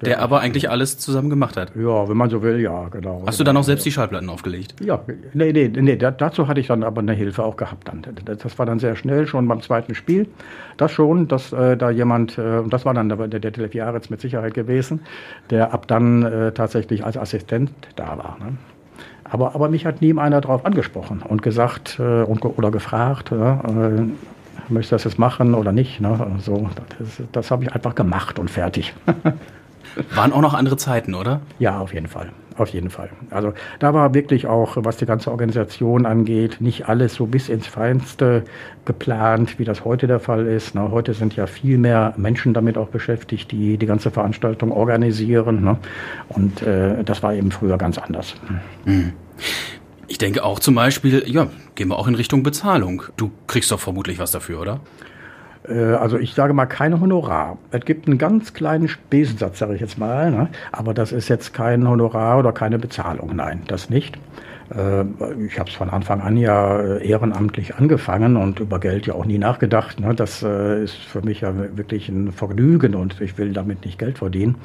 [0.00, 1.72] der, der aber eigentlich alles zusammen gemacht hat.
[1.76, 3.22] Ja, wenn man so will, ja, genau.
[3.26, 4.74] Hast du dann auch selbst die Schallplatten aufgelegt?
[4.80, 5.02] Ja,
[5.34, 8.06] nee, nee, nee, dazu hatte ich dann aber eine Hilfe auch gehabt dann.
[8.24, 10.26] Das war dann sehr schnell, schon beim zweiten Spiel.
[10.78, 14.22] Das schon, dass äh, da jemand, äh, das war dann der, der Delf Jaretz mit
[14.22, 15.00] Sicherheit gewesen,
[15.50, 18.38] der ab dann äh, tatsächlich als Assistent da war.
[18.40, 18.56] Ne?
[19.30, 23.54] Aber, aber mich hat nie einer darauf angesprochen und gesagt äh, und, oder gefragt, äh,
[24.68, 26.00] möchtest du das jetzt machen oder nicht.
[26.00, 26.18] Ne?
[26.34, 28.94] Also, das, das habe ich einfach gemacht und fertig.
[30.14, 31.40] Waren auch noch andere Zeiten, oder?
[31.58, 32.30] Ja, auf jeden Fall.
[32.60, 33.08] Auf jeden Fall.
[33.30, 37.66] Also da war wirklich auch, was die ganze Organisation angeht, nicht alles so bis ins
[37.66, 38.44] Feinste
[38.84, 40.74] geplant, wie das heute der Fall ist.
[40.74, 40.90] Ne?
[40.90, 45.64] Heute sind ja viel mehr Menschen damit auch beschäftigt, die die ganze Veranstaltung organisieren.
[45.64, 45.78] Ne?
[46.28, 48.34] Und äh, das war eben früher ganz anders.
[48.84, 49.14] Mhm.
[50.06, 51.46] Ich denke auch zum Beispiel, ja,
[51.76, 53.04] gehen wir auch in Richtung Bezahlung.
[53.16, 54.80] Du kriegst doch vermutlich was dafür, oder?
[55.70, 57.58] Äh, also ich sage mal keine Honorar.
[57.70, 60.48] Es gibt einen ganz kleinen Spesensatz, sage ich jetzt mal, ne?
[60.72, 63.34] aber das ist jetzt kein Honorar oder keine Bezahlung.
[63.34, 64.16] Nein, das nicht.
[64.74, 65.04] Äh,
[65.46, 69.24] ich habe es von Anfang an ja äh, ehrenamtlich angefangen und über Geld ja auch
[69.24, 70.00] nie nachgedacht.
[70.00, 70.14] Ne?
[70.14, 74.56] Das ist für mich ja wirklich ein Vergnügen und ich will damit nicht Geld verdienen.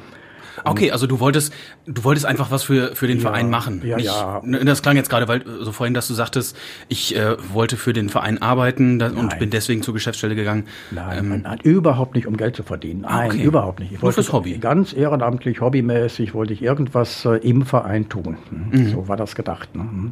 [0.64, 1.54] Okay, also du wolltest,
[1.86, 3.82] du wolltest einfach was für, für den ja, Verein machen.
[3.84, 4.42] Ja, Nicht, ja.
[4.64, 8.10] Das klang jetzt gerade, weil so vorhin, dass du sagtest, ich äh, wollte für den
[8.10, 10.66] Verein arbeiten da, und bin deswegen zur Geschäftsstelle gegangen.
[10.92, 13.02] Nein, ähm, nein, überhaupt nicht, um Geld zu verdienen.
[13.02, 13.44] Nein, okay.
[13.44, 13.92] überhaupt nicht.
[13.92, 14.58] Ich Nur fürs Hobby.
[14.58, 18.38] Ganz ehrenamtlich, hobbymäßig wollte ich irgendwas äh, im Verein tun.
[18.50, 18.92] Hm, mhm.
[18.92, 19.76] So war das gedacht.
[19.76, 19.82] Ne?
[19.82, 20.12] Hm.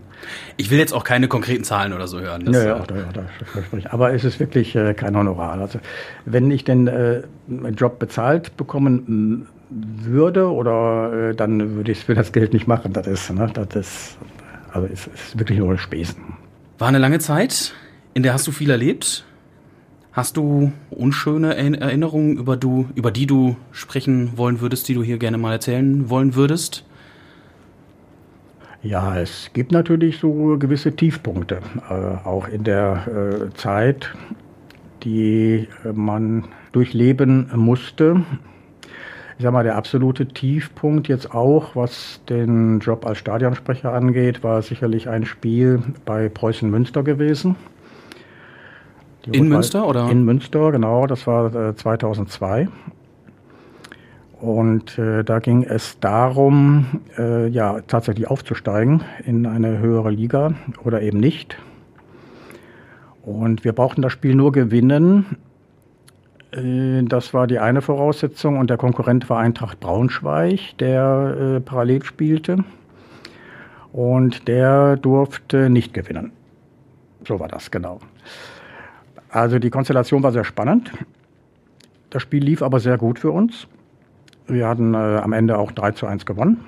[0.57, 2.45] Ich will jetzt auch keine konkreten Zahlen oder so hören.
[2.45, 5.59] Das, ja, ja, äh, da, da, aber es ist wirklich äh, kein Honorar.
[5.59, 5.79] Also
[6.25, 7.23] wenn ich den äh,
[7.75, 12.93] Job bezahlt bekommen würde oder äh, dann würde ich es für das Geld nicht machen.
[12.93, 14.17] Das ist, ne, das ist,
[14.71, 16.35] also es ist wirklich nur Spesen.
[16.77, 17.73] War eine lange Zeit,
[18.13, 19.25] in der hast du viel erlebt.
[20.11, 25.17] Hast du unschöne Erinnerungen, über, du, über die du sprechen wollen würdest, die du hier
[25.17, 26.85] gerne mal erzählen wollen würdest?
[28.83, 31.93] Ja, es gibt natürlich so gewisse Tiefpunkte, äh,
[32.27, 34.13] auch in der äh, Zeit,
[35.03, 38.21] die man durchleben musste
[39.43, 44.61] ich sag mal, der absolute Tiefpunkt jetzt auch, was den Job als Stadionsprecher angeht, war
[44.61, 47.57] sicherlich ein Spiel bei Preußen Münster gewesen.
[49.25, 50.09] Die in Münster oder?
[50.09, 51.07] In Münster, genau.
[51.07, 52.69] Das war äh, 2002.
[54.39, 60.53] Und äh, da ging es darum, äh, ja, tatsächlich aufzusteigen in eine höhere Liga
[60.85, 61.57] oder eben nicht.
[63.23, 65.35] Und wir brauchten das Spiel nur gewinnen,
[66.55, 72.63] das war die eine Voraussetzung und der Konkurrent war Eintracht Braunschweig, der äh, parallel spielte
[73.91, 76.31] und der durfte nicht gewinnen.
[77.27, 77.99] So war das genau.
[79.29, 80.91] Also die Konstellation war sehr spannend.
[82.11, 83.67] Das Spiel lief aber sehr gut für uns.
[84.45, 86.59] Wir hatten äh, am Ende auch 3 zu 1 gewonnen.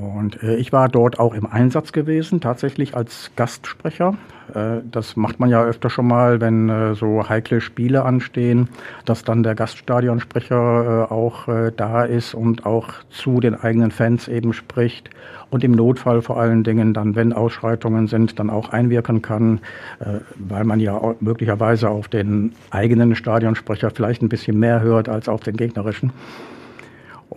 [0.00, 4.14] Und äh, ich war dort auch im Einsatz gewesen, tatsächlich als Gastsprecher.
[4.54, 8.70] Äh, das macht man ja öfter schon mal, wenn äh, so heikle Spiele anstehen,
[9.04, 14.26] dass dann der Gaststadionsprecher äh, auch äh, da ist und auch zu den eigenen Fans
[14.26, 15.10] eben spricht
[15.50, 19.60] und im Notfall vor allen Dingen dann, wenn Ausschreitungen sind, dann auch einwirken kann,
[19.98, 25.28] äh, weil man ja möglicherweise auf den eigenen Stadionsprecher vielleicht ein bisschen mehr hört als
[25.28, 26.10] auf den gegnerischen.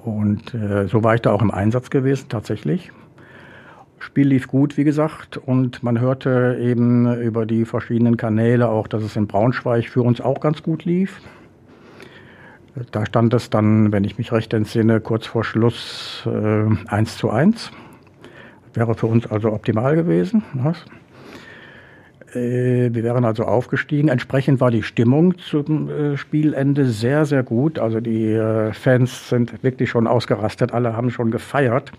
[0.03, 2.91] Und äh, so war ich da auch im Einsatz gewesen, tatsächlich.
[3.99, 9.01] Spiel lief gut, wie gesagt, und man hörte eben über die verschiedenen Kanäle auch, dass
[9.01, 11.21] es in Braunschweig für uns auch ganz gut lief.
[12.91, 17.29] Da stand es dann, wenn ich mich recht entsinne, kurz vor Schluss äh, 1 zu
[17.29, 17.71] 1.
[18.73, 20.43] Wäre für uns also optimal gewesen.
[20.53, 20.83] Was?
[22.35, 24.09] Äh, wir wären also aufgestiegen.
[24.09, 27.79] Entsprechend war die Stimmung zum äh, Spielende sehr, sehr gut.
[27.79, 30.73] Also die äh, Fans sind wirklich schon ausgerastet.
[30.73, 31.91] Alle haben schon gefeiert.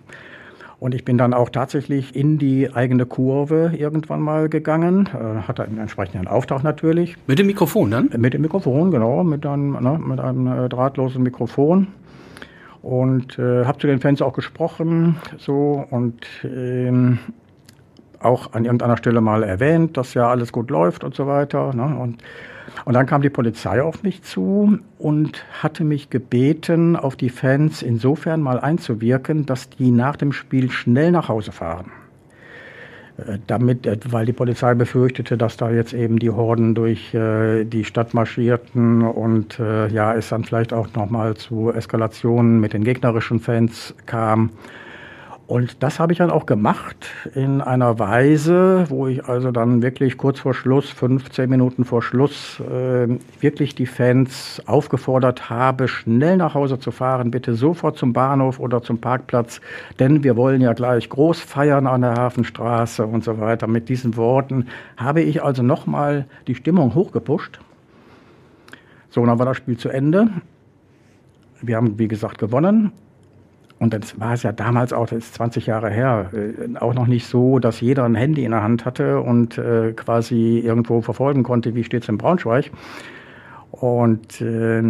[0.80, 5.08] Und ich bin dann auch tatsächlich in die eigene Kurve irgendwann mal gegangen.
[5.46, 7.16] hatte einen entsprechenden Auftrag natürlich.
[7.26, 8.10] Mit dem Mikrofon dann?
[8.18, 9.24] Mit dem Mikrofon, genau.
[9.24, 11.86] Mit einem, ne, mit einem drahtlosen Mikrofon.
[12.82, 15.16] Und äh, habe zu den Fans auch gesprochen.
[15.38, 17.18] So und ähm,
[18.24, 21.74] auch an irgendeiner Stelle mal erwähnt, dass ja alles gut läuft und so weiter.
[21.74, 21.84] Ne?
[21.84, 22.22] Und
[22.84, 27.82] Und dann kam die Polizei auf mich zu und hatte mich gebeten, auf die Fans
[27.82, 31.92] insofern mal einzuwirken, dass die nach dem Spiel schnell nach Hause fahren.
[33.16, 37.64] Äh, damit, äh, weil die Polizei befürchtete, dass da jetzt eben die Horden durch äh,
[37.64, 42.82] die Stadt marschierten und äh, ja, es dann vielleicht auch nochmal zu Eskalationen mit den
[42.82, 44.50] gegnerischen Fans kam.
[45.46, 50.16] Und das habe ich dann auch gemacht in einer Weise, wo ich also dann wirklich
[50.16, 53.08] kurz vor Schluss, 15 Minuten vor Schluss, äh,
[53.40, 58.82] wirklich die Fans aufgefordert habe, schnell nach Hause zu fahren, bitte sofort zum Bahnhof oder
[58.82, 59.60] zum Parkplatz,
[59.98, 63.66] denn wir wollen ja gleich groß feiern an der Hafenstraße und so weiter.
[63.66, 67.60] Mit diesen Worten habe ich also nochmal die Stimmung hochgepusht.
[69.10, 70.28] So, dann war das Spiel zu Ende.
[71.60, 72.92] Wir haben, wie gesagt, gewonnen.
[73.84, 77.06] Und das war es ja damals auch, das ist 20 Jahre her, äh, auch noch
[77.06, 81.42] nicht so, dass jeder ein Handy in der Hand hatte und äh, quasi irgendwo verfolgen
[81.42, 82.70] konnte, wie steht es in Braunschweig.
[83.72, 84.82] Und äh,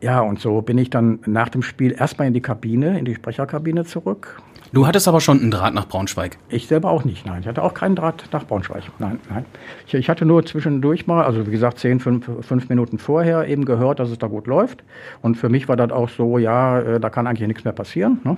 [0.00, 3.14] ja, und so bin ich dann nach dem Spiel erstmal in die Kabine, in die
[3.14, 6.38] Sprecherkabine zurück Du hattest aber schon einen Draht nach Braunschweig.
[6.48, 7.42] Ich selber auch nicht, nein.
[7.42, 8.82] Ich hatte auch keinen Draht nach Braunschweig.
[8.98, 9.44] Nein, nein.
[9.86, 13.64] Ich, ich hatte nur zwischendurch mal, also wie gesagt, zehn, fünf, fünf Minuten vorher eben
[13.64, 14.82] gehört, dass es da gut läuft.
[15.22, 18.20] Und für mich war das auch so, ja, äh, da kann eigentlich nichts mehr passieren.
[18.24, 18.36] Ne?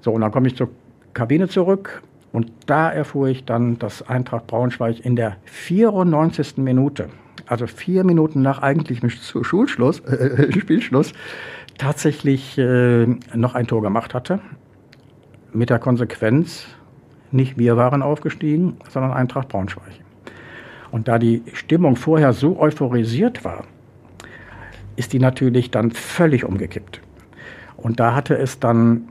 [0.00, 0.70] So, und dann komme ich zur
[1.12, 2.02] Kabine zurück
[2.32, 6.56] und da erfuhr ich dann, dass Eintracht Braunschweig in der 94.
[6.58, 7.08] Minute,
[7.46, 11.12] also vier Minuten nach eigentlichem Schulschluss, äh, Spielschluss,
[11.76, 14.40] tatsächlich äh, noch ein Tor gemacht hatte
[15.52, 16.66] mit der Konsequenz,
[17.30, 20.00] nicht wir waren aufgestiegen, sondern Eintracht Braunschweig.
[20.90, 23.64] Und da die Stimmung vorher so euphorisiert war,
[24.96, 27.00] ist die natürlich dann völlig umgekippt.
[27.76, 29.08] Und da hatte es dann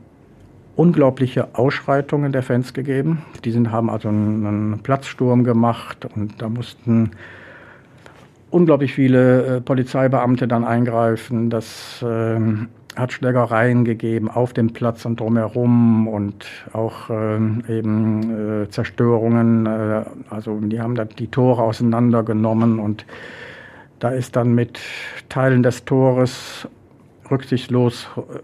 [0.76, 3.22] unglaubliche Ausschreitungen der Fans gegeben.
[3.44, 7.10] Die sind, haben also einen, Platzsturm gemacht und da mussten
[8.50, 11.50] unglaublich viele äh, Polizeibeamte dann eingreifen.
[11.50, 17.36] Das ähm, hat Schlägereien gegeben auf dem Platz und drumherum und auch äh,
[17.68, 19.66] eben äh, Zerstörungen.
[19.66, 23.06] Äh, also die haben da die Tore auseinandergenommen und
[23.98, 24.80] da ist dann mit
[25.28, 26.68] Teilen des Tores
[27.30, 28.38] rücksichtslos äh,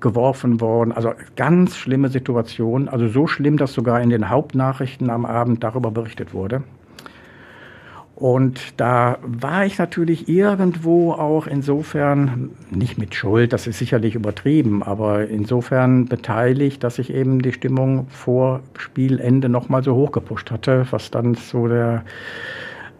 [0.00, 0.92] geworfen worden.
[0.92, 2.88] Also ganz schlimme Situation.
[2.88, 6.62] Also so schlimm, dass sogar in den Hauptnachrichten am Abend darüber berichtet wurde.
[8.20, 14.82] Und da war ich natürlich irgendwo auch insofern, nicht mit Schuld, das ist sicherlich übertrieben,
[14.82, 21.10] aber insofern beteiligt, dass ich eben die Stimmung vor Spielende nochmal so hochgepusht hatte, was
[21.10, 22.04] dann zu der,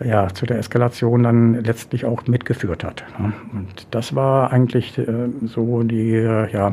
[0.02, 3.04] ja, zu der Eskalation dann letztlich auch mitgeführt hat.
[3.18, 3.34] Ne?
[3.52, 5.06] Und das war eigentlich äh,
[5.44, 6.72] so die, ja,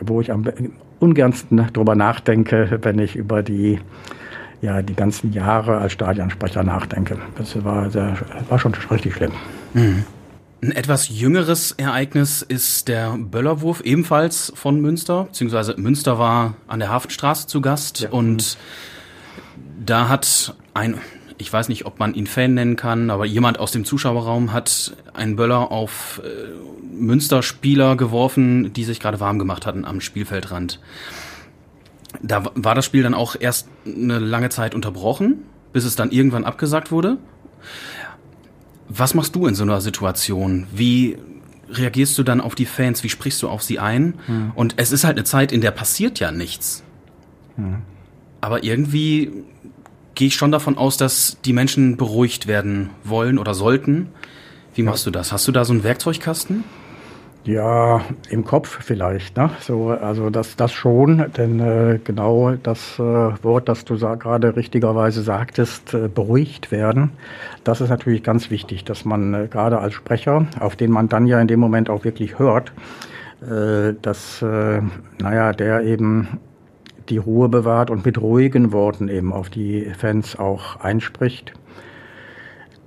[0.00, 0.44] wo ich am
[1.00, 3.80] ungernsten drüber nachdenke, wenn ich über die
[4.62, 7.18] ja, die ganzen Jahre als Stadionsprecher nachdenke.
[7.36, 8.16] Das war, sehr,
[8.48, 9.32] war schon richtig schlimm.
[9.74, 10.04] Mhm.
[10.62, 16.88] Ein etwas jüngeres Ereignis ist der Böllerwurf, ebenfalls von Münster, beziehungsweise Münster war an der
[16.88, 18.10] Hafenstraße zu Gast ja.
[18.10, 18.56] und
[19.84, 20.98] da hat ein,
[21.38, 24.96] ich weiß nicht, ob man ihn Fan nennen kann, aber jemand aus dem Zuschauerraum hat
[25.12, 30.78] einen Böller auf äh, Münster-Spieler geworfen, die sich gerade warm gemacht hatten am Spielfeldrand.
[32.20, 36.44] Da war das Spiel dann auch erst eine lange Zeit unterbrochen, bis es dann irgendwann
[36.44, 37.18] abgesagt wurde.
[38.88, 40.66] Was machst du in so einer Situation?
[40.72, 41.16] Wie
[41.70, 43.02] reagierst du dann auf die Fans?
[43.02, 44.14] Wie sprichst du auf sie ein?
[44.26, 44.52] Hm.
[44.54, 46.82] Und es ist halt eine Zeit, in der passiert ja nichts.
[47.56, 47.78] Hm.
[48.40, 49.32] Aber irgendwie
[50.14, 54.08] gehe ich schon davon aus, dass die Menschen beruhigt werden wollen oder sollten.
[54.74, 55.10] Wie machst ja.
[55.10, 55.32] du das?
[55.32, 56.64] Hast du da so einen Werkzeugkasten?
[57.44, 59.36] Ja, im Kopf vielleicht.
[59.36, 59.50] Ne?
[59.60, 65.22] So, also das, das schon, denn äh, genau das äh, Wort, das du gerade richtigerweise
[65.22, 67.10] sagtest, äh, beruhigt werden,
[67.64, 71.26] das ist natürlich ganz wichtig, dass man äh, gerade als Sprecher, auf den man dann
[71.26, 72.72] ja in dem Moment auch wirklich hört,
[73.42, 74.80] äh, dass, äh,
[75.20, 76.38] naja, der eben
[77.08, 81.52] die Ruhe bewahrt und mit ruhigen Worten eben auf die Fans auch einspricht.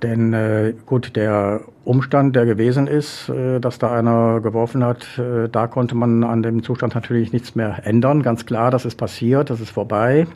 [0.02, 5.48] Denn äh, gut, der Umstand, der gewesen ist, äh, dass da einer geworfen hat, äh,
[5.48, 8.22] da konnte man an dem Zustand natürlich nichts mehr ändern.
[8.22, 10.26] Ganz klar, das ist passiert, das ist vorbei.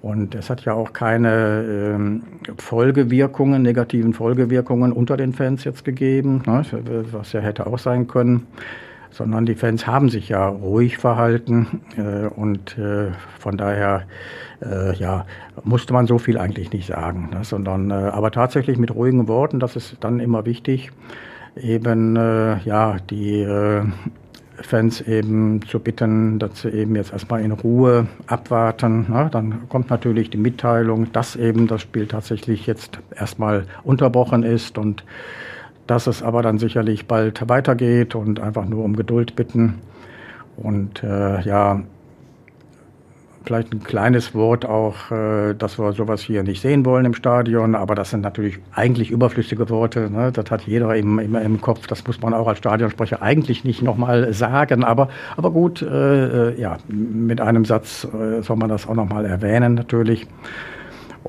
[0.00, 2.22] Und es hat ja auch keine ähm,
[2.56, 6.62] Folgewirkungen, negativen Folgewirkungen unter den Fans jetzt gegeben, ne,
[7.10, 8.46] was ja hätte auch sein können
[9.10, 14.04] sondern die Fans haben sich ja ruhig verhalten äh, und äh, von daher
[14.62, 15.26] äh, ja,
[15.64, 19.60] musste man so viel eigentlich nicht sagen, ne, sondern äh, aber tatsächlich mit ruhigen Worten,
[19.60, 20.90] das ist dann immer wichtig,
[21.56, 23.82] eben äh, ja die äh,
[24.60, 29.06] Fans eben zu bitten, dass sie eben jetzt erstmal in Ruhe abwarten.
[29.08, 34.78] Na, dann kommt natürlich die Mitteilung, dass eben das Spiel tatsächlich jetzt erstmal unterbrochen ist
[34.78, 35.04] und
[35.88, 39.80] dass es aber dann sicherlich bald weitergeht und einfach nur um Geduld bitten.
[40.56, 41.80] Und äh, ja,
[43.48, 47.74] vielleicht ein kleines Wort auch, äh, dass wir sowas hier nicht sehen wollen im Stadion,
[47.74, 50.10] aber das sind natürlich eigentlich überflüssige Worte.
[50.10, 50.30] Ne?
[50.30, 51.86] Das hat jeder immer, immer im Kopf.
[51.86, 54.84] Das muss man auch als Stadionsprecher eigentlich nicht nochmal sagen.
[54.84, 55.08] Aber,
[55.38, 59.74] aber gut, äh, äh, ja, mit einem Satz äh, soll man das auch nochmal erwähnen
[59.74, 60.26] natürlich.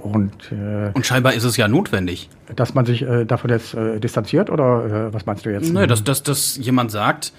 [0.02, 2.30] Und, äh, und scheinbar ist es ja notwendig.
[2.56, 5.72] Dass man sich äh, davon jetzt äh, distanziert oder äh, was meinst du jetzt?
[5.72, 7.34] Nö, dass, dass, dass jemand sagt,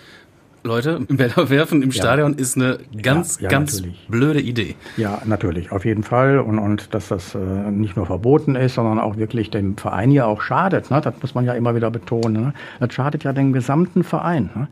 [0.63, 2.39] Leute, Bälle werfen im Stadion ja.
[2.39, 4.07] ist eine ganz, ja, ja, ganz natürlich.
[4.09, 4.77] blöde Idee.
[4.97, 6.39] Ja, natürlich, auf jeden Fall.
[6.39, 10.27] Und, und dass das äh, nicht nur verboten ist, sondern auch wirklich dem Verein ja
[10.27, 10.91] auch schadet.
[10.91, 11.01] Ne?
[11.01, 12.43] Das muss man ja immer wieder betonen.
[12.43, 12.55] Ne?
[12.79, 14.51] Das schadet ja dem gesamten Verein.
[14.55, 14.69] Ne?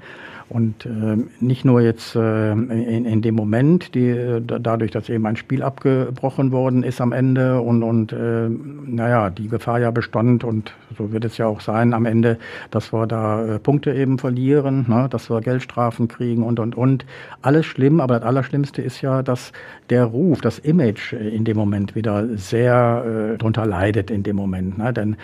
[0.49, 5.27] Und äh, nicht nur jetzt äh, in, in dem Moment, die, äh, dadurch, dass eben
[5.27, 10.45] ein Spiel abgebrochen worden ist am Ende und, und äh, naja, die Gefahr ja bestand
[10.45, 12.39] und so wird es ja auch sein am Ende,
[12.71, 17.05] dass wir da äh, Punkte eben verlieren, ne, dass wir Geldstrafen kriegen und, und, und.
[17.43, 19.53] Alles schlimm, aber das Allerschlimmste ist ja, dass
[19.91, 24.79] der Ruf, das Image in dem Moment wieder sehr äh, drunter leidet in dem Moment.
[24.79, 24.93] Ne?
[24.95, 25.17] Denn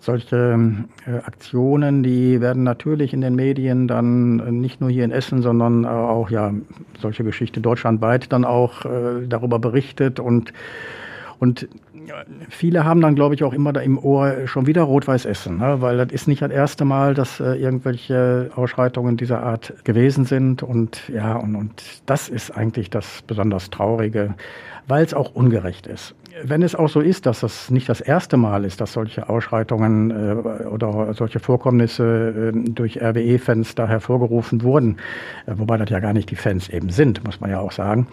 [0.00, 0.58] solche
[1.06, 5.84] äh, Aktionen, die werden natürlich in den Medien dann nicht nur hier in Essen, sondern
[5.84, 6.52] auch ja
[7.00, 10.52] solche Geschichte deutschlandweit dann auch äh, darüber berichtet und
[11.38, 11.68] und
[12.48, 15.80] viele haben dann, glaube ich, auch immer da im Ohr schon wieder Rot-Weiß Essen, ne?
[15.80, 20.62] weil das ist nicht das erste Mal, dass äh, irgendwelche Ausschreitungen dieser Art gewesen sind.
[20.62, 24.34] Und ja, und, und das ist eigentlich das besonders Traurige,
[24.86, 26.14] weil es auch ungerecht ist.
[26.42, 30.10] Wenn es auch so ist, dass das nicht das erste Mal ist, dass solche Ausschreitungen
[30.10, 34.96] äh, oder solche Vorkommnisse äh, durch RWE-Fans da hervorgerufen wurden,
[35.46, 38.08] äh, wobei das ja gar nicht die Fans eben sind, muss man ja auch sagen,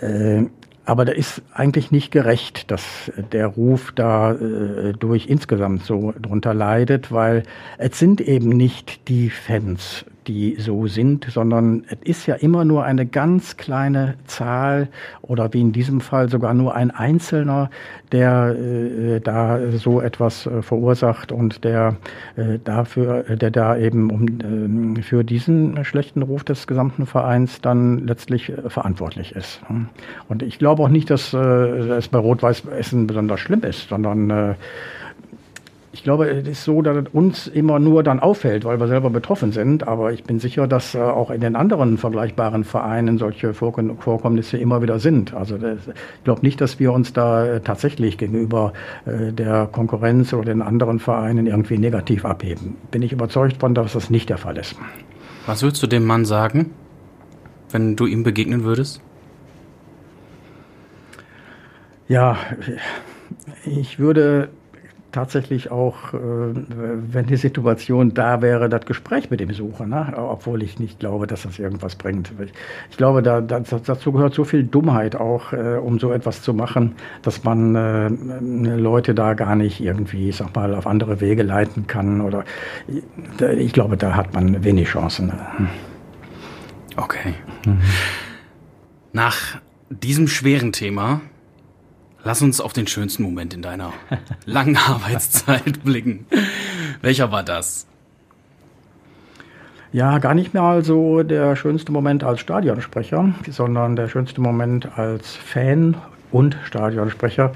[0.00, 0.44] äh,
[0.86, 6.54] aber da ist eigentlich nicht gerecht, dass der Ruf da äh, durch insgesamt so drunter
[6.54, 7.42] leidet, weil
[7.78, 12.84] es sind eben nicht die Fans, die so sind, sondern es ist ja immer nur
[12.84, 14.88] eine ganz kleine Zahl
[15.22, 17.70] oder wie in diesem Fall sogar nur ein Einzelner,
[18.12, 21.96] der äh, da so etwas äh, verursacht und der
[22.36, 28.06] äh, dafür, der da eben um, äh, für diesen schlechten Ruf des gesamten Vereins dann
[28.06, 29.60] letztlich äh, verantwortlich ist.
[30.28, 34.30] Und ich glaube auch nicht, dass äh, es bei Rot-Weiß Essen besonders schlimm ist, sondern
[34.30, 34.54] äh,
[35.96, 39.08] ich glaube, es ist so, dass es uns immer nur dann auffällt, weil wir selber
[39.08, 39.88] betroffen sind.
[39.88, 44.82] Aber ich bin sicher, dass äh, auch in den anderen vergleichbaren Vereinen solche Vorkommnisse immer
[44.82, 45.32] wieder sind.
[45.32, 48.74] Also das, ich glaube nicht, dass wir uns da äh, tatsächlich gegenüber
[49.06, 52.76] äh, der Konkurrenz oder den anderen Vereinen irgendwie negativ abheben.
[52.90, 54.76] Bin ich überzeugt von, dass das nicht der Fall ist.
[55.46, 56.72] Was würdest du dem Mann sagen,
[57.70, 59.00] wenn du ihm begegnen würdest?
[62.06, 62.36] Ja,
[63.64, 64.50] ich würde
[65.16, 70.12] tatsächlich auch, äh, wenn die Situation da wäre, das Gespräch mit dem Sucher, ne?
[70.14, 72.32] obwohl ich nicht glaube, dass das irgendwas bringt.
[72.90, 76.52] Ich glaube, da, das, dazu gehört so viel Dummheit auch, äh, um so etwas zu
[76.52, 78.08] machen, dass man äh,
[78.76, 82.20] Leute da gar nicht irgendwie, ich sag mal, auf andere Wege leiten kann.
[82.20, 82.44] Oder
[83.56, 85.32] ich glaube, da hat man wenig Chancen.
[86.94, 87.32] Okay.
[87.64, 87.80] Mhm.
[89.14, 89.36] Nach
[89.88, 91.22] diesem schweren Thema
[92.26, 93.92] Lass uns auf den schönsten Moment in deiner
[94.46, 96.26] langen Arbeitszeit blicken.
[97.00, 97.86] Welcher war das?
[99.92, 105.36] Ja, gar nicht mehr so der schönste Moment als Stadionsprecher, sondern der schönste Moment als
[105.36, 105.98] Fan
[106.32, 107.52] und Stadionsprecher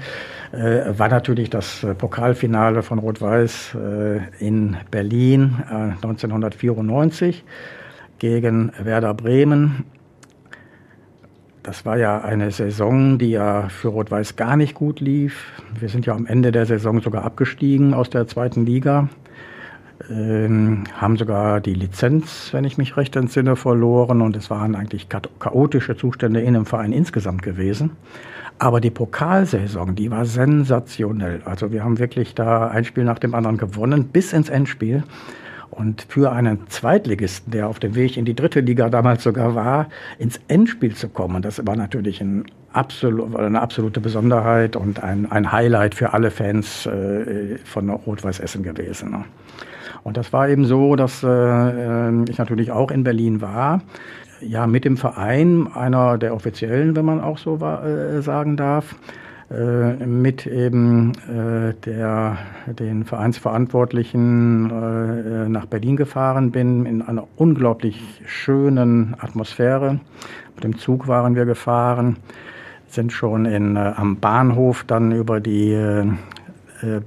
[0.53, 7.41] äh, war natürlich das äh, Pokalfinale von Rot-Weiß äh, in Berlin 1994 äh,
[8.19, 9.83] gegen Werder Bremen.
[11.63, 15.61] Das war ja eine Saison, die ja für Rot-Weiß gar nicht gut lief.
[15.79, 19.09] Wir sind ja am Ende der Saison sogar abgestiegen aus der zweiten Liga.
[20.09, 25.07] Ähm, haben sogar die Lizenz, wenn ich mich recht entsinne, verloren und es waren eigentlich
[25.39, 27.91] chaotische Zustände in dem Verein insgesamt gewesen.
[28.57, 31.41] Aber die Pokalsaison, die war sensationell.
[31.45, 35.03] Also wir haben wirklich da ein Spiel nach dem anderen gewonnen bis ins Endspiel.
[35.71, 39.87] Und für einen Zweitligisten, der auf dem Weg in die dritte Liga damals sogar war,
[40.19, 45.51] ins Endspiel zu kommen, das war natürlich ein absolut, eine absolute Besonderheit und ein, ein
[45.51, 49.11] Highlight für alle Fans äh, von Rot-Weiß Essen gewesen.
[49.11, 49.25] Ne?
[50.03, 53.81] Und das war eben so, dass äh, ich natürlich auch in Berlin war.
[54.41, 58.95] Ja, mit dem Verein, einer der offiziellen, wenn man auch so äh, sagen darf.
[59.51, 62.37] Äh, mit eben äh, der,
[62.67, 69.99] den Vereinsverantwortlichen äh, nach Berlin gefahren bin, in einer unglaublich schönen Atmosphäre.
[70.55, 72.15] Mit dem Zug waren wir gefahren,
[72.87, 75.77] sind schon in, am Bahnhof dann über die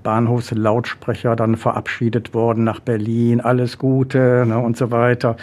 [0.02, 5.36] Bahnhofslautsprecher dann verabschiedet worden nach Berlin, alles Gute ne, und so weiter.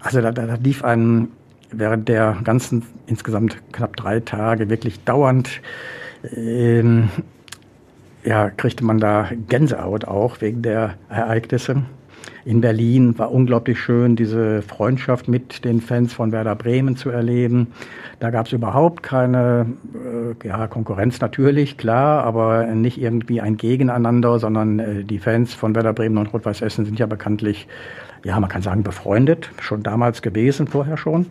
[0.00, 1.28] Also da, da lief ein
[1.70, 5.62] während der ganzen insgesamt knapp drei Tage wirklich dauernd
[6.36, 7.08] ähm,
[8.24, 11.82] ja, kriegte man da Gänsehaut auch wegen der Ereignisse.
[12.44, 17.68] In Berlin war unglaublich schön, diese Freundschaft mit den Fans von Werder Bremen zu erleben.
[18.18, 24.40] Da gab es überhaupt keine äh, ja, Konkurrenz natürlich, klar, aber nicht irgendwie ein Gegeneinander,
[24.40, 27.68] sondern äh, die Fans von Werder Bremen und Rot-Weiß Essen sind ja bekanntlich,
[28.24, 31.26] ja, man kann sagen, befreundet, schon damals gewesen, vorher schon.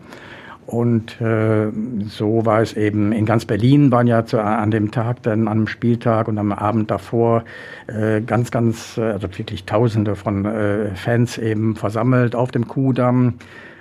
[0.72, 1.70] Und äh,
[2.08, 5.68] so war es eben in ganz Berlin, waren ja zu, an dem Tag, dann am
[5.68, 7.44] Spieltag und am Abend davor
[7.88, 13.34] äh, ganz, ganz, also wirklich Tausende von äh, Fans eben versammelt auf dem Kudamm.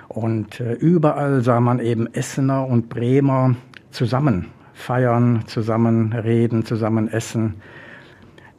[0.08, 3.54] Und äh, überall sah man eben Essener und Bremer
[3.92, 7.54] zusammen feiern, zusammen reden, zusammen essen.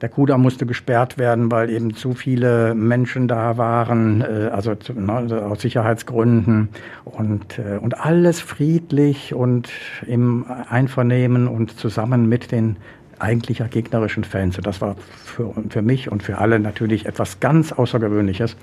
[0.01, 4.93] Der Kudamm musste gesperrt werden, weil eben zu viele Menschen da waren, äh, also zu,
[4.93, 6.69] ne, aus Sicherheitsgründen
[7.05, 9.69] und, äh, und alles friedlich und
[10.07, 12.77] im Einvernehmen und zusammen mit den
[13.19, 14.57] eigentlicher gegnerischen Fans.
[14.57, 18.57] Und das war für, für mich und für alle natürlich etwas ganz Außergewöhnliches.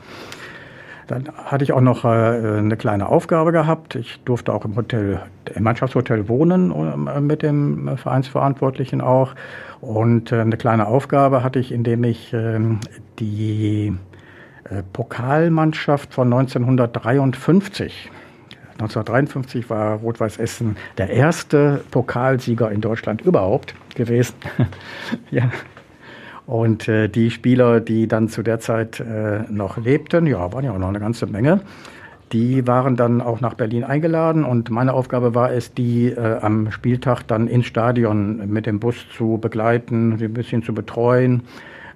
[1.08, 3.94] Dann hatte ich auch noch äh, eine kleine Aufgabe gehabt.
[3.94, 5.20] Ich durfte auch im Hotel,
[5.54, 6.70] im Mannschaftshotel wohnen
[7.08, 9.34] äh, mit dem Vereinsverantwortlichen auch.
[9.80, 12.80] Und äh, eine kleine Aufgabe hatte ich, indem ich ähm,
[13.18, 13.96] die
[14.64, 18.10] äh, Pokalmannschaft von 1953
[18.80, 24.36] 1953 war Rot-Weiß Essen der erste Pokalsieger in Deutschland überhaupt gewesen.
[25.32, 25.50] ja,
[26.48, 30.72] und äh, die Spieler, die dann zu der Zeit äh, noch lebten, ja, waren ja
[30.72, 31.60] auch noch eine ganze Menge,
[32.32, 36.70] die waren dann auch nach Berlin eingeladen und meine Aufgabe war es, die äh, am
[36.70, 41.42] Spieltag dann ins Stadion mit dem Bus zu begleiten, sie ein bisschen zu betreuen,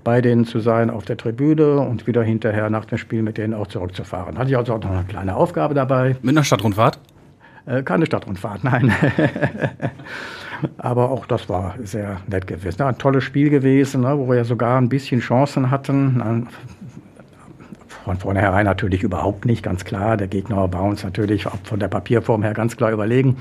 [0.05, 3.55] bei denen zu sein auf der Tribüne und wieder hinterher nach dem Spiel mit denen
[3.55, 4.36] auch zurückzufahren.
[4.36, 6.16] Hatte ich also auch noch eine kleine Aufgabe dabei.
[6.20, 6.98] Mit einer Stadtrundfahrt?
[7.64, 8.92] Äh, keine Stadtrundfahrt, nein.
[10.78, 12.82] Aber auch das war sehr nett gewesen.
[12.82, 16.48] ein tolles Spiel gewesen, ne, wo wir sogar ein bisschen Chancen hatten.
[18.04, 20.16] Von vornherein natürlich überhaupt nicht, ganz klar.
[20.16, 23.36] Der Gegner war uns natürlich von der Papierform her ganz klar überlegen.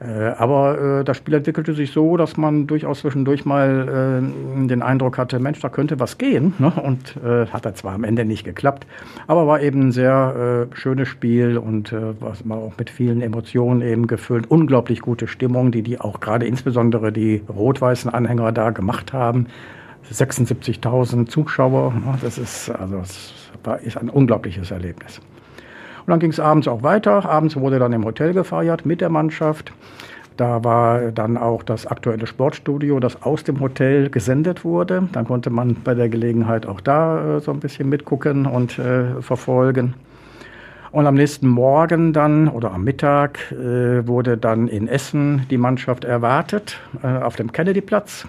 [0.00, 4.82] Äh, aber äh, das Spiel entwickelte sich so, dass man durchaus zwischendurch mal äh, den
[4.82, 6.54] Eindruck hatte, Mensch, da könnte was gehen.
[6.58, 6.70] Ne?
[6.70, 8.86] Und äh, hat er zwar am Ende nicht geklappt,
[9.26, 13.20] aber war eben ein sehr äh, schönes Spiel und äh, was mal auch mit vielen
[13.20, 14.50] Emotionen eben gefüllt.
[14.50, 19.48] Unglaublich gute Stimmung, die die auch gerade insbesondere die rot-weißen Anhänger da gemacht haben.
[20.10, 22.14] 76.000 Zuschauer, ne?
[22.22, 25.20] das ist also das war, ist ein unglaubliches Erlebnis.
[26.00, 27.28] Und dann ging es abends auch weiter.
[27.28, 29.72] Abends wurde dann im Hotel gefeiert mit der Mannschaft.
[30.36, 35.06] Da war dann auch das aktuelle Sportstudio, das aus dem Hotel gesendet wurde.
[35.12, 39.20] Dann konnte man bei der Gelegenheit auch da äh, so ein bisschen mitgucken und äh,
[39.20, 39.94] verfolgen.
[40.92, 46.04] Und am nächsten Morgen dann oder am Mittag äh, wurde dann in Essen die Mannschaft
[46.04, 48.26] erwartet äh, auf dem Kennedyplatz.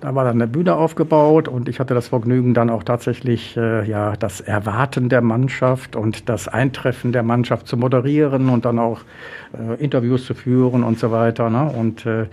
[0.00, 3.88] Da war dann eine Bühne aufgebaut und ich hatte das Vergnügen, dann auch tatsächlich äh,
[3.88, 9.00] ja, das Erwarten der Mannschaft und das Eintreffen der Mannschaft zu moderieren und dann auch
[9.52, 11.50] äh, Interviews zu führen und so weiter.
[11.50, 11.64] Ne?
[11.64, 12.26] Und äh,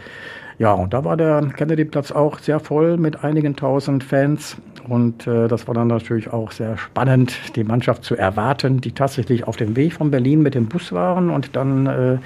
[0.60, 4.58] ja, und da war der Kennedy-Platz auch sehr voll mit einigen tausend Fans.
[4.88, 9.48] Und äh, das war dann natürlich auch sehr spannend, die Mannschaft zu erwarten, die tatsächlich
[9.48, 12.18] auf dem Weg von Berlin mit dem Bus waren und dann äh,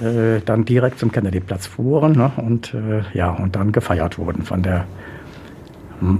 [0.00, 2.32] äh, dann direkt zum Kennedy-Platz fuhren ne?
[2.36, 4.86] und äh, ja und dann gefeiert wurden von der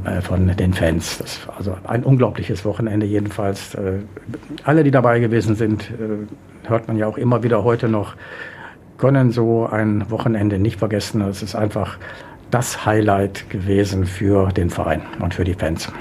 [0.04, 1.18] äh, von den Fans.
[1.18, 3.74] Das war also ein unglaubliches Wochenende jedenfalls.
[3.74, 4.00] Äh,
[4.64, 8.16] alle, die dabei gewesen sind, äh, hört man ja auch immer wieder heute noch,
[8.96, 11.20] können so ein Wochenende nicht vergessen.
[11.20, 11.96] Es ist einfach
[12.50, 15.92] das Highlight gewesen für den Verein und für die Fans.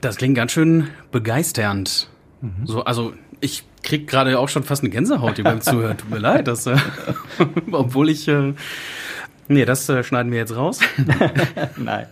[0.00, 2.08] Das klingt ganz schön begeisternd.
[2.40, 2.66] Mhm.
[2.66, 5.96] So, also ich krieg gerade auch schon fast eine Gänsehaut hier beim Zuhören.
[5.96, 6.76] Tut mir leid, das, äh,
[7.72, 8.52] obwohl ich äh,
[9.48, 10.80] Nee, das äh, schneiden wir jetzt raus.
[11.76, 12.06] Nein.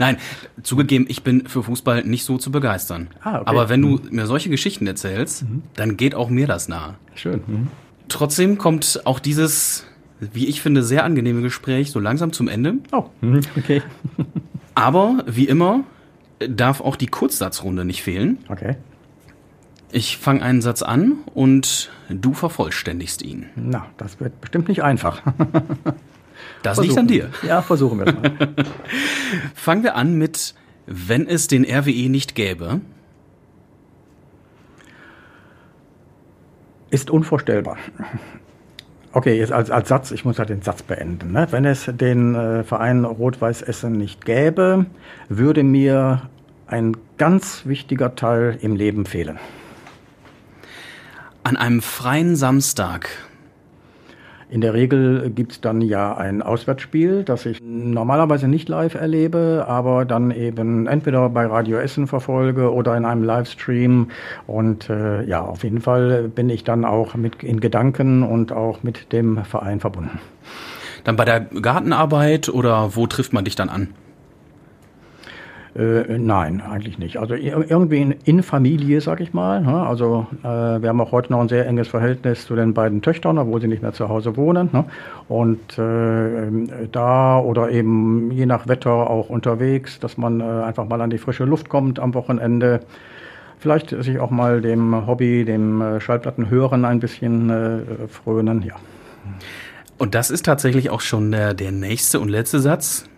[0.00, 0.16] Nein,
[0.64, 3.08] zugegeben, ich bin für Fußball nicht so zu begeistern.
[3.22, 3.44] Ah, okay.
[3.46, 4.08] Aber wenn du mhm.
[4.10, 5.62] mir solche Geschichten erzählst, mhm.
[5.74, 6.96] dann geht auch mir das nahe.
[7.14, 7.42] Schön.
[7.46, 7.68] Mhm.
[8.08, 9.86] Trotzdem kommt auch dieses,
[10.18, 12.74] wie ich finde, sehr angenehme Gespräch so langsam zum Ende.
[12.90, 13.42] Oh, mhm.
[13.56, 13.82] okay.
[14.74, 15.84] Aber wie immer
[16.40, 18.38] darf auch die Kurzsatzrunde nicht fehlen.
[18.48, 18.74] Okay.
[19.96, 23.46] Ich fange einen Satz an und du vervollständigst ihn.
[23.54, 25.22] Na, das wird bestimmt nicht einfach.
[26.64, 26.82] das versuchen.
[26.82, 27.30] liegt an dir.
[27.46, 28.54] Ja, versuchen wir es mal.
[29.54, 32.80] Fangen wir an mit Wenn es den RWE nicht gäbe?
[36.90, 37.76] Ist unvorstellbar.
[39.12, 41.30] Okay, jetzt als, als Satz, ich muss halt den Satz beenden.
[41.30, 41.46] Ne?
[41.52, 44.86] Wenn es den äh, Verein Rot-Weiß Essen nicht gäbe,
[45.28, 46.22] würde mir
[46.66, 49.38] ein ganz wichtiger Teil im Leben fehlen.
[51.46, 53.10] An einem freien Samstag
[54.48, 59.66] in der Regel gibt es dann ja ein Auswärtsspiel, das ich normalerweise nicht live erlebe,
[59.68, 64.10] aber dann eben entweder bei Radio Essen verfolge oder in einem Livestream.
[64.46, 68.82] Und äh, ja, auf jeden Fall bin ich dann auch mit in Gedanken und auch
[68.82, 70.20] mit dem Verein verbunden.
[71.04, 73.88] Dann bei der Gartenarbeit oder wo trifft man dich dann an?
[75.76, 77.16] Äh, nein, eigentlich nicht.
[77.16, 79.60] Also irgendwie in, in Familie, sag ich mal.
[79.60, 79.74] Ne?
[79.74, 83.38] Also äh, wir haben auch heute noch ein sehr enges Verhältnis zu den beiden Töchtern,
[83.38, 84.68] obwohl sie nicht mehr zu Hause wohnen.
[84.72, 84.84] Ne?
[85.28, 91.00] Und äh, da oder eben je nach Wetter auch unterwegs, dass man äh, einfach mal
[91.00, 92.80] an die frische Luft kommt am Wochenende.
[93.58, 98.74] Vielleicht sich auch mal dem Hobby, dem äh, Schallplattenhören ein bisschen äh, frönen, ja.
[99.98, 103.08] Und das ist tatsächlich auch schon der, der nächste und letzte Satz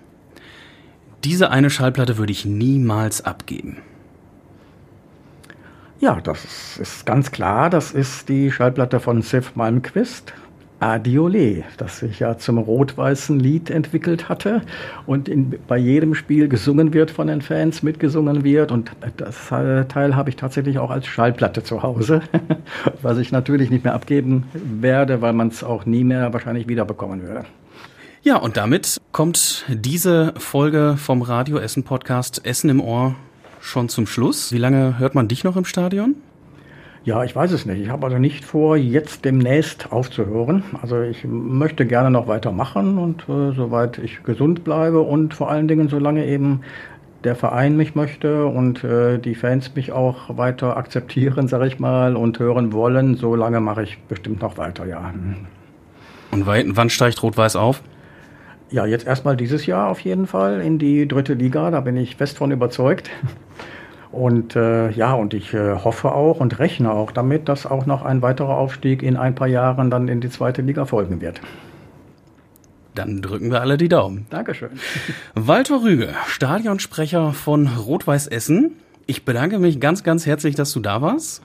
[1.27, 3.79] diese eine Schallplatte würde ich niemals abgeben.
[5.99, 7.68] Ja, das ist ganz klar.
[7.68, 10.33] Das ist die Schallplatte von Sif Malmquist.
[10.79, 14.61] Adiole, das sich ja zum rot-weißen Lied entwickelt hatte
[15.07, 18.70] und in, bei jedem Spiel gesungen wird von den Fans, mitgesungen wird.
[18.70, 22.20] Und das Teil habe ich tatsächlich auch als Schallplatte zu Hause,
[23.03, 27.22] was ich natürlich nicht mehr abgeben werde, weil man es auch nie mehr wahrscheinlich wiederbekommen
[27.22, 27.47] würde.
[28.27, 33.14] Ja, und damit kommt diese Folge vom Radio Essen Podcast Essen im Ohr
[33.61, 34.51] schon zum Schluss.
[34.51, 36.16] Wie lange hört man dich noch im Stadion?
[37.05, 37.81] Ja, ich weiß es nicht.
[37.81, 40.64] Ich habe also nicht vor, jetzt demnächst aufzuhören.
[40.83, 45.68] Also ich möchte gerne noch weitermachen und äh, soweit ich gesund bleibe und vor allen
[45.68, 46.62] Dingen, solange eben
[47.22, 52.16] der Verein mich möchte und äh, die Fans mich auch weiter akzeptieren, sage ich mal,
[52.16, 55.14] und hören wollen, solange mache ich bestimmt noch weiter, ja.
[56.33, 57.83] Und wann steigt Rot-Weiß auf?
[58.71, 62.17] Ja, jetzt erstmal dieses Jahr auf jeden Fall in die dritte Liga, da bin ich
[62.17, 63.11] fest von überzeugt.
[64.11, 68.03] Und äh, ja, und ich äh, hoffe auch und rechne auch damit, dass auch noch
[68.03, 71.41] ein weiterer Aufstieg in ein paar Jahren dann in die zweite Liga folgen wird.
[72.95, 74.27] Dann drücken wir alle die Daumen.
[74.31, 74.71] Dankeschön.
[75.35, 78.73] Walter Rüge, Stadionsprecher von Rot-Weiß Essen.
[79.05, 81.43] Ich bedanke mich ganz, ganz herzlich, dass du da warst.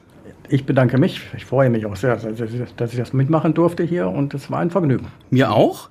[0.54, 1.22] Ich bedanke mich.
[1.38, 4.70] Ich freue mich auch sehr, dass ich das mitmachen durfte hier und es war ein
[4.70, 5.08] Vergnügen.
[5.30, 5.90] Mir auch.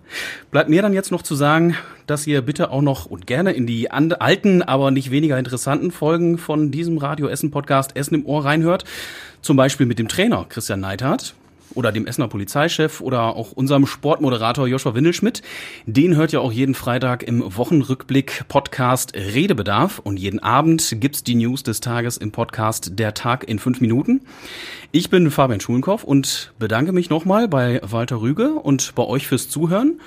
[0.51, 3.67] Bleibt mir dann jetzt noch zu sagen, dass ihr bitte auch noch und gerne in
[3.67, 8.45] die alten, aber nicht weniger interessanten Folgen von diesem Radio Essen Podcast Essen im Ohr
[8.45, 8.85] reinhört.
[9.41, 11.35] Zum Beispiel mit dem Trainer Christian Neithardt
[11.75, 15.43] oder dem Essener Polizeichef oder auch unserem Sportmoderator Joshua Windelschmidt.
[15.87, 21.35] Den hört ihr auch jeden Freitag im Wochenrückblick Podcast Redebedarf und jeden Abend gibt's die
[21.35, 24.23] News des Tages im Podcast Der Tag in fünf Minuten.
[24.93, 29.49] Ich bin Fabian Schulenkoff und bedanke mich nochmal bei Walter Rüge und bei euch fürs
[29.49, 30.01] Zuhören.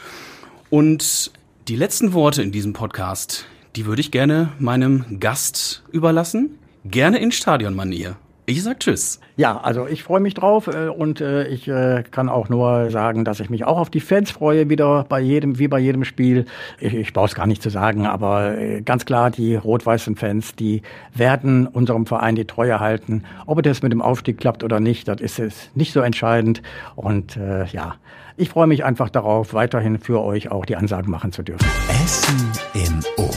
[0.69, 1.31] Und
[1.67, 3.45] die letzten Worte in diesem Podcast,
[3.75, 6.59] die würde ich gerne meinem Gast überlassen.
[6.83, 8.17] Gerne in Stadionmanier.
[8.45, 9.21] Ich sag Tschüss.
[9.37, 13.23] Ja, also ich freue mich drauf äh, und äh, ich äh, kann auch nur sagen,
[13.23, 16.45] dass ich mich auch auf die Fans freue, wieder bei jedem, wie bei jedem Spiel.
[16.77, 20.81] Ich, ich brauche es gar nicht zu sagen, aber ganz klar, die rot-weißen Fans, die
[21.13, 23.23] werden unserem Verein die Treue halten.
[23.45, 26.61] Ob das mit dem Aufstieg klappt oder nicht, das ist es nicht so entscheidend.
[26.95, 27.95] Und äh, ja,
[28.35, 31.65] ich freue mich einfach darauf, weiterhin für euch auch die Ansagen machen zu dürfen.
[32.03, 33.31] Essen im Ohr.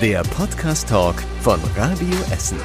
[0.00, 2.56] Der Podcast-Talk von Radio Essen.